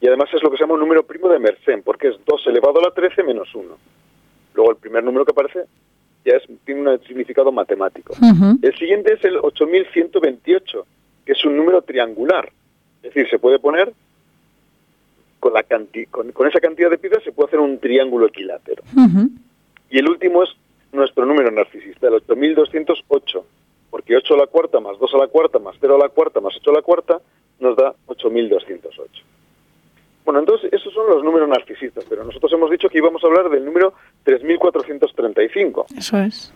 y 0.00 0.06
además 0.08 0.28
es 0.34 0.42
lo 0.42 0.50
que 0.50 0.56
se 0.58 0.62
llama 0.64 0.74
un 0.74 0.80
número 0.80 1.04
primo 1.04 1.28
de 1.28 1.38
Mersenne, 1.38 1.82
porque 1.82 2.08
es 2.08 2.16
2 2.26 2.46
elevado 2.48 2.78
a 2.80 2.82
la 2.82 2.90
13 2.90 3.22
menos 3.22 3.54
1. 3.54 3.76
Luego 4.54 4.70
el 4.70 4.76
primer 4.76 5.02
número 5.04 5.24
que 5.24 5.32
aparece 5.32 5.64
ya 6.24 6.36
es, 6.36 6.42
tiene 6.64 6.90
un 6.90 7.00
significado 7.04 7.50
matemático. 7.52 8.14
El 8.62 8.76
siguiente 8.76 9.14
es 9.14 9.24
el 9.24 9.36
8128, 9.38 10.86
que 11.24 11.32
es 11.32 11.44
un 11.44 11.56
número 11.56 11.82
triangular. 11.82 12.50
Es 13.02 13.14
decir, 13.14 13.28
se 13.30 13.38
puede 13.38 13.58
poner 13.58 13.92
con, 15.40 15.52
la 15.52 15.62
canti- 15.62 16.06
con, 16.08 16.32
con 16.32 16.48
esa 16.48 16.60
cantidad 16.60 16.90
de 16.90 16.98
piedras 16.98 17.22
se 17.22 17.32
puede 17.32 17.48
hacer 17.48 17.60
un 17.60 17.78
triángulo 17.78 18.26
equilátero. 18.26 18.82
Y 19.90 19.98
el 19.98 20.08
último 20.08 20.42
es 20.42 20.50
nuestro 20.92 21.24
número 21.26 21.50
narcisista, 21.50 22.08
el 22.08 22.14
8208, 22.14 23.46
porque 23.96 24.14
8 24.14 24.34
a 24.34 24.36
la 24.36 24.46
cuarta 24.46 24.78
más 24.78 24.98
2 24.98 25.14
a 25.14 25.16
la 25.16 25.26
cuarta 25.28 25.58
más 25.58 25.74
0 25.80 25.94
a 25.94 25.98
la 25.98 26.10
cuarta 26.10 26.38
más 26.38 26.54
8 26.54 26.70
a 26.70 26.74
la 26.74 26.82
cuarta 26.82 27.18
nos 27.60 27.74
da 27.78 27.94
8208. 28.08 29.22
Bueno, 30.22 30.40
entonces 30.40 30.70
esos 30.70 30.92
son 30.92 31.08
los 31.08 31.24
números 31.24 31.48
narcisistas, 31.48 32.04
pero 32.06 32.22
nosotros 32.22 32.52
hemos 32.52 32.70
dicho 32.70 32.90
que 32.90 32.98
íbamos 32.98 33.24
a 33.24 33.26
hablar 33.26 33.48
del 33.48 33.64
número 33.64 33.94
3435. 34.24 35.86
Eso 35.96 36.18
es. 36.18 36.52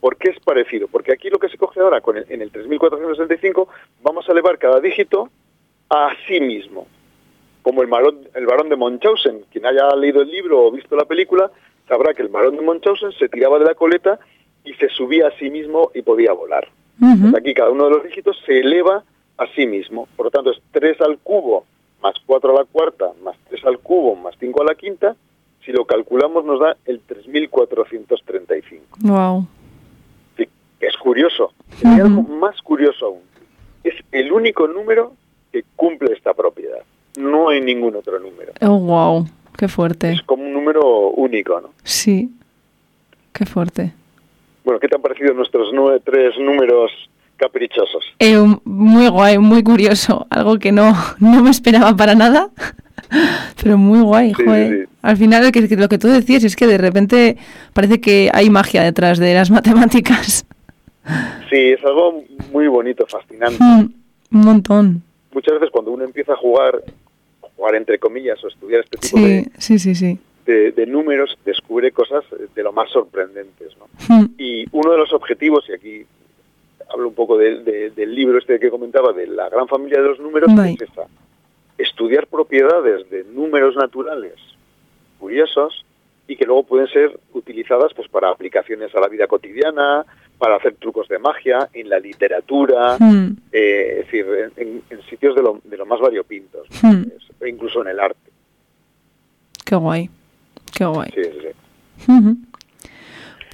¿Por 0.00 0.16
qué 0.16 0.30
es 0.30 0.38
parecido? 0.38 0.86
Porque 0.86 1.12
aquí 1.12 1.28
lo 1.28 1.38
que 1.40 1.48
se 1.48 1.58
coge 1.58 1.80
ahora 1.80 2.00
con 2.00 2.16
el- 2.18 2.26
en 2.28 2.40
el 2.40 2.52
3465 2.52 3.68
vamos 4.02 4.28
a 4.28 4.32
elevar 4.32 4.56
cada 4.58 4.78
dígito 4.80 5.28
a 5.88 6.10
sí 6.28 6.40
mismo. 6.40 6.86
Como 7.62 7.82
el, 7.82 7.88
marón, 7.88 8.28
el 8.34 8.46
varón 8.46 8.68
de 8.68 8.76
Munchausen. 8.76 9.40
Quien 9.50 9.66
haya 9.66 9.88
leído 9.96 10.22
el 10.22 10.30
libro 10.30 10.66
o 10.66 10.70
visto 10.70 10.94
la 10.94 11.04
película 11.04 11.50
sabrá 11.88 12.14
que 12.14 12.22
el 12.22 12.28
varón 12.28 12.54
de 12.54 12.62
Munchausen 12.62 13.10
se 13.18 13.28
tiraba 13.28 13.58
de 13.58 13.64
la 13.64 13.74
coleta 13.74 14.20
y 14.64 14.74
se 14.74 14.88
subía 14.88 15.28
a 15.28 15.38
sí 15.38 15.50
mismo 15.50 15.90
y 15.94 16.02
podía 16.02 16.32
volar. 16.32 16.68
Pues 16.98 17.34
aquí 17.34 17.54
cada 17.54 17.70
uno 17.70 17.84
de 17.84 17.90
los 17.90 18.04
dígitos 18.04 18.36
se 18.44 18.60
eleva 18.60 19.02
a 19.38 19.46
sí 19.54 19.66
mismo. 19.66 20.06
Por 20.16 20.26
lo 20.26 20.30
tanto, 20.30 20.50
es 20.50 20.60
3 20.72 21.00
al 21.00 21.18
cubo 21.18 21.64
más 22.02 22.14
4 22.26 22.50
a 22.50 22.60
la 22.60 22.64
cuarta 22.66 23.06
más 23.24 23.36
3 23.48 23.64
al 23.64 23.78
cubo 23.78 24.14
más 24.16 24.34
5 24.38 24.62
a 24.62 24.64
la 24.66 24.74
quinta. 24.74 25.16
Si 25.64 25.72
lo 25.72 25.84
calculamos 25.86 26.44
nos 26.44 26.60
da 26.60 26.76
el 26.86 27.00
3435. 27.00 28.84
Wow. 29.02 29.46
Sí, 30.36 30.46
es 30.80 30.96
curioso. 30.96 31.52
Hay 31.84 32.00
Ujú. 32.00 32.06
algo 32.06 32.22
más 32.22 32.60
curioso 32.62 33.06
aún. 33.06 33.20
Es 33.84 33.94
el 34.12 34.32
único 34.32 34.66
número 34.68 35.12
que 35.52 35.64
cumple 35.76 36.12
esta 36.14 36.34
propiedad. 36.34 36.80
No 37.18 37.48
hay 37.48 37.60
ningún 37.60 37.96
otro 37.96 38.18
número. 38.18 38.52
Oh, 38.60 38.78
wow. 38.78 39.26
Qué 39.56 39.68
fuerte. 39.68 40.12
Es 40.12 40.22
como 40.22 40.42
un 40.44 40.52
número 40.52 41.08
único, 41.10 41.60
¿no? 41.60 41.70
Sí. 41.82 42.30
Qué 43.32 43.46
fuerte. 43.46 43.92
Bueno, 44.70 44.78
¿qué 44.78 44.86
te 44.86 44.94
han 44.94 45.02
parecido 45.02 45.34
nuestros 45.34 45.70
nueve, 45.74 46.00
tres 46.04 46.32
números 46.38 46.92
caprichosos? 47.36 48.04
Eh, 48.20 48.38
muy 48.62 49.08
guay, 49.08 49.36
muy 49.38 49.64
curioso. 49.64 50.28
Algo 50.30 50.60
que 50.60 50.70
no, 50.70 50.92
no 51.18 51.42
me 51.42 51.50
esperaba 51.50 51.96
para 51.96 52.14
nada. 52.14 52.50
Pero 53.60 53.76
muy 53.76 54.00
guay, 54.00 54.28
Sí, 54.36 54.44
joder. 54.44 54.86
sí. 54.86 54.92
Al 55.02 55.16
final 55.16 55.44
lo 55.44 55.50
que, 55.50 55.62
lo 55.76 55.88
que 55.88 55.98
tú 55.98 56.06
decías 56.06 56.44
es 56.44 56.54
que 56.54 56.68
de 56.68 56.78
repente 56.78 57.36
parece 57.72 58.00
que 58.00 58.30
hay 58.32 58.48
magia 58.48 58.84
detrás 58.84 59.18
de 59.18 59.34
las 59.34 59.50
matemáticas. 59.56 60.46
Sí, 61.50 61.56
es 61.56 61.84
algo 61.84 62.22
muy 62.52 62.68
bonito, 62.68 63.04
fascinante. 63.08 63.58
Mm, 63.58 63.88
Un 64.36 64.40
montón. 64.44 65.02
Muchas 65.34 65.54
veces 65.54 65.70
cuando 65.72 65.90
uno 65.90 66.04
empieza 66.04 66.34
a 66.34 66.36
jugar, 66.36 66.80
jugar 67.56 67.74
entre 67.74 67.98
comillas, 67.98 68.38
o 68.44 68.46
estudiar 68.46 68.82
este 68.84 68.98
tipo 68.98 69.16
Sí, 69.18 69.24
de, 69.24 69.50
sí, 69.58 69.78
sí, 69.80 69.96
sí. 69.96 70.16
De- 70.46 70.72
de 70.72 70.86
números, 70.86 71.36
descubre 71.44 71.92
cosas 71.92 72.24
de 72.54 72.62
lo 72.62 72.72
más 72.72 72.90
sorprendentes, 72.90 73.76
¿no? 73.78 73.86
Mm, 74.08 74.26
Y 74.38 74.66
uno 74.72 74.92
de 74.92 74.98
los 74.98 75.12
objetivos, 75.12 75.64
y 75.68 75.72
aquí 75.72 76.06
hablo 76.92 77.08
un 77.08 77.14
poco 77.14 77.36
de- 77.38 77.62
de- 77.62 77.90
del 77.90 78.14
libro 78.14 78.38
este 78.38 78.58
que 78.58 78.70
comentaba, 78.70 79.12
de 79.12 79.26
la 79.26 79.48
gran 79.48 79.68
familia 79.68 80.00
de 80.00 80.08
los 80.08 80.18
números, 80.20 80.50
es 80.74 80.82
esa. 80.82 81.02
Estudiar 81.78 82.26
propiedades 82.26 83.08
de 83.10 83.24
números 83.24 83.76
naturales 83.76 84.34
curiosos 85.18 85.84
y 86.26 86.36
que 86.36 86.44
luego 86.46 86.62
pueden 86.64 86.88
ser 86.88 87.18
utilizadas 87.32 87.92
pues 87.94 88.08
para 88.08 88.30
aplicaciones 88.30 88.94
a 88.94 89.00
la 89.00 89.08
vida 89.08 89.26
cotidiana, 89.26 90.04
para 90.38 90.56
hacer 90.56 90.74
trucos 90.76 91.06
de 91.08 91.18
magia, 91.18 91.68
en 91.72 91.88
la 91.90 91.98
literatura, 91.98 92.96
mm, 92.98 93.36
eh, 93.52 93.98
es 94.00 94.06
decir, 94.06 94.26
en, 94.56 94.82
en- 94.88 95.02
sitios 95.02 95.34
de 95.34 95.42
lo, 95.42 95.60
de 95.64 95.76
lo 95.76 95.84
más 95.86 96.00
variopintos. 96.00 96.66
Hmm. 96.82 97.02
Incluso 97.46 97.82
en 97.82 97.88
el 97.88 98.00
arte. 98.00 98.30
Qué 99.64 99.76
guay. 99.76 100.08
Qué 100.72 100.84
guay. 100.84 101.10
Sí, 101.14 101.22
sí. 101.22 102.08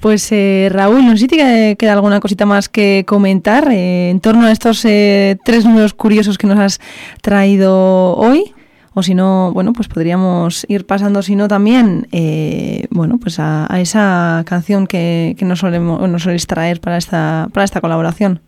Pues 0.01 0.31
eh, 0.31 0.69
Raúl, 0.71 1.03
no 1.05 1.11
sé 1.11 1.17
si 1.17 1.27
te 1.27 1.75
queda 1.75 1.93
alguna 1.93 2.19
cosita 2.19 2.45
más 2.45 2.69
que 2.69 3.03
comentar 3.07 3.71
eh, 3.71 4.09
en 4.11 4.21
torno 4.21 4.45
a 4.45 4.51
estos 4.51 4.85
eh, 4.85 5.37
tres 5.43 5.65
números 5.65 5.93
curiosos 5.93 6.37
que 6.37 6.47
nos 6.47 6.59
has 6.59 6.79
traído 7.21 8.15
hoy. 8.15 8.53
O 8.93 9.03
si 9.03 9.13
no, 9.13 9.51
bueno, 9.53 9.73
pues 9.73 9.87
podríamos 9.87 10.65
ir 10.69 10.87
pasando, 10.87 11.21
si 11.21 11.35
no 11.35 11.47
también, 11.47 12.07
eh, 12.11 12.87
bueno, 12.89 13.19
pues 13.21 13.39
a, 13.39 13.71
a 13.71 13.79
esa 13.79 14.43
canción 14.47 14.87
que, 14.87 15.35
que 15.37 15.45
nos, 15.45 15.59
solemos, 15.59 16.09
nos 16.09 16.23
soléis 16.23 16.47
traer 16.47 16.79
para 16.79 16.97
esta, 16.97 17.47
para 17.53 17.63
esta 17.63 17.79
colaboración. 17.79 18.39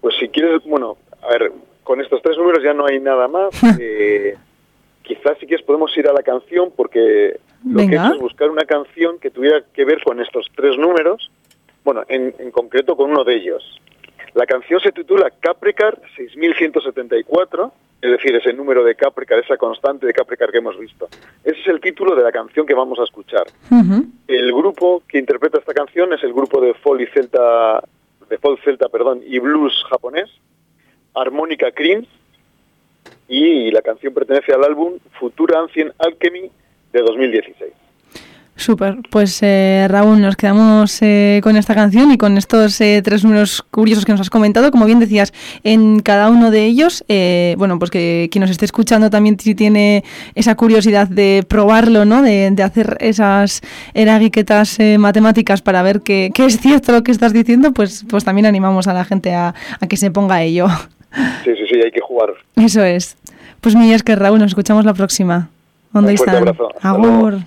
Pues 0.00 0.14
si 0.20 0.28
quieres, 0.28 0.62
bueno, 0.64 0.96
a 1.20 1.32
ver, 1.32 1.52
con 1.82 2.00
estos 2.00 2.22
tres 2.22 2.36
números 2.38 2.62
ya 2.62 2.72
no 2.72 2.86
hay 2.86 3.00
nada 3.00 3.26
más. 3.26 3.50
Eh, 3.80 4.36
quizás 5.02 5.36
si 5.40 5.46
quieres 5.46 5.66
podemos 5.66 5.96
ir 5.96 6.06
a 6.06 6.12
la 6.12 6.22
canción 6.22 6.72
porque 6.76 7.40
lo 7.64 7.78
que 7.78 7.84
he 7.84 7.94
hecho 7.94 8.14
es 8.14 8.20
buscar 8.20 8.50
una 8.50 8.64
canción 8.64 9.18
que 9.18 9.30
tuviera 9.30 9.62
que 9.72 9.84
ver 9.84 10.02
con 10.02 10.20
estos 10.20 10.46
tres 10.54 10.76
números, 10.78 11.30
bueno, 11.84 12.02
en, 12.08 12.34
en 12.38 12.50
concreto 12.50 12.96
con 12.96 13.10
uno 13.10 13.24
de 13.24 13.36
ellos. 13.36 13.80
La 14.34 14.46
canción 14.46 14.80
se 14.80 14.92
titula 14.92 15.30
Capricar 15.40 16.00
6174, 16.16 17.72
es 18.02 18.10
decir, 18.12 18.34
ese 18.34 18.52
número 18.52 18.84
de 18.84 18.94
Capricar, 18.94 19.38
esa 19.38 19.56
constante 19.56 20.06
de 20.06 20.12
Capricar 20.12 20.50
que 20.50 20.58
hemos 20.58 20.78
visto. 20.78 21.08
Ese 21.44 21.60
es 21.60 21.66
el 21.66 21.80
título 21.80 22.14
de 22.14 22.22
la 22.22 22.32
canción 22.32 22.64
que 22.64 22.74
vamos 22.74 22.98
a 22.98 23.04
escuchar. 23.04 23.46
El 24.26 24.52
grupo 24.52 25.02
que 25.06 25.18
interpreta 25.18 25.58
esta 25.58 25.74
canción 25.74 26.12
es 26.12 26.22
el 26.22 26.32
grupo 26.32 26.60
de 26.60 26.74
folk 26.74 27.00
y 27.00 27.06
celta, 27.06 27.82
de 28.28 28.38
folk 28.38 28.62
celta, 28.62 28.88
perdón, 28.88 29.20
y 29.26 29.38
blues 29.38 29.84
japonés, 29.90 30.30
Harmonica 31.14 31.72
Creams, 31.72 32.08
y 33.28 33.70
la 33.70 33.82
canción 33.82 34.14
pertenece 34.14 34.52
al 34.52 34.64
álbum 34.64 34.98
Futura 35.18 35.60
Ancient 35.60 35.92
Alchemy 35.98 36.50
de 36.92 37.02
2016. 37.02 37.72
Súper, 38.60 38.98
pues 39.08 39.38
eh, 39.42 39.86
Raúl, 39.88 40.20
nos 40.20 40.36
quedamos 40.36 41.00
eh, 41.00 41.40
con 41.42 41.56
esta 41.56 41.74
canción 41.74 42.12
y 42.12 42.18
con 42.18 42.36
estos 42.36 42.78
eh, 42.82 43.00
tres 43.02 43.24
números 43.24 43.62
curiosos 43.70 44.04
que 44.04 44.12
nos 44.12 44.20
has 44.20 44.28
comentado. 44.28 44.70
Como 44.70 44.84
bien 44.84 45.00
decías, 45.00 45.32
en 45.64 46.00
cada 46.00 46.28
uno 46.28 46.50
de 46.50 46.66
ellos, 46.66 47.02
bueno, 47.56 47.78
pues 47.78 47.90
que 47.90 48.28
quien 48.30 48.42
nos 48.42 48.50
esté 48.50 48.66
escuchando 48.66 49.08
también 49.08 49.40
si 49.40 49.54
tiene 49.54 50.04
esa 50.34 50.56
curiosidad 50.56 51.08
de 51.08 51.42
probarlo, 51.48 52.04
¿no? 52.04 52.20
De, 52.20 52.54
hacer 52.62 52.98
esas 53.00 53.62
eraguiquetas 53.94 54.76
matemáticas 54.98 55.62
para 55.62 55.82
ver 55.82 56.02
que, 56.02 56.30
es 56.36 56.60
cierto 56.60 56.92
lo 56.92 57.02
que 57.02 57.12
estás 57.12 57.32
diciendo, 57.32 57.72
pues, 57.72 58.04
pues 58.10 58.24
también 58.24 58.44
animamos 58.44 58.88
a 58.88 58.92
la 58.92 59.06
gente 59.06 59.34
a, 59.34 59.54
que 59.88 59.96
se 59.96 60.10
ponga 60.10 60.34
a 60.34 60.42
ello. 60.42 60.66
Sí, 61.44 61.52
sí, 61.56 61.64
sí, 61.66 61.80
hay 61.82 61.90
que 61.90 62.02
jugar. 62.02 62.28
Eso 62.56 62.84
es. 62.84 63.16
Pues 63.62 63.74
mi 63.74 63.90
es 63.94 64.02
que 64.02 64.16
Raúl, 64.16 64.38
nos 64.38 64.48
escuchamos 64.48 64.84
la 64.84 64.92
próxima. 64.92 65.48
Ondo 65.92 66.10
izan. 66.10 66.44
Agur. 66.82 67.40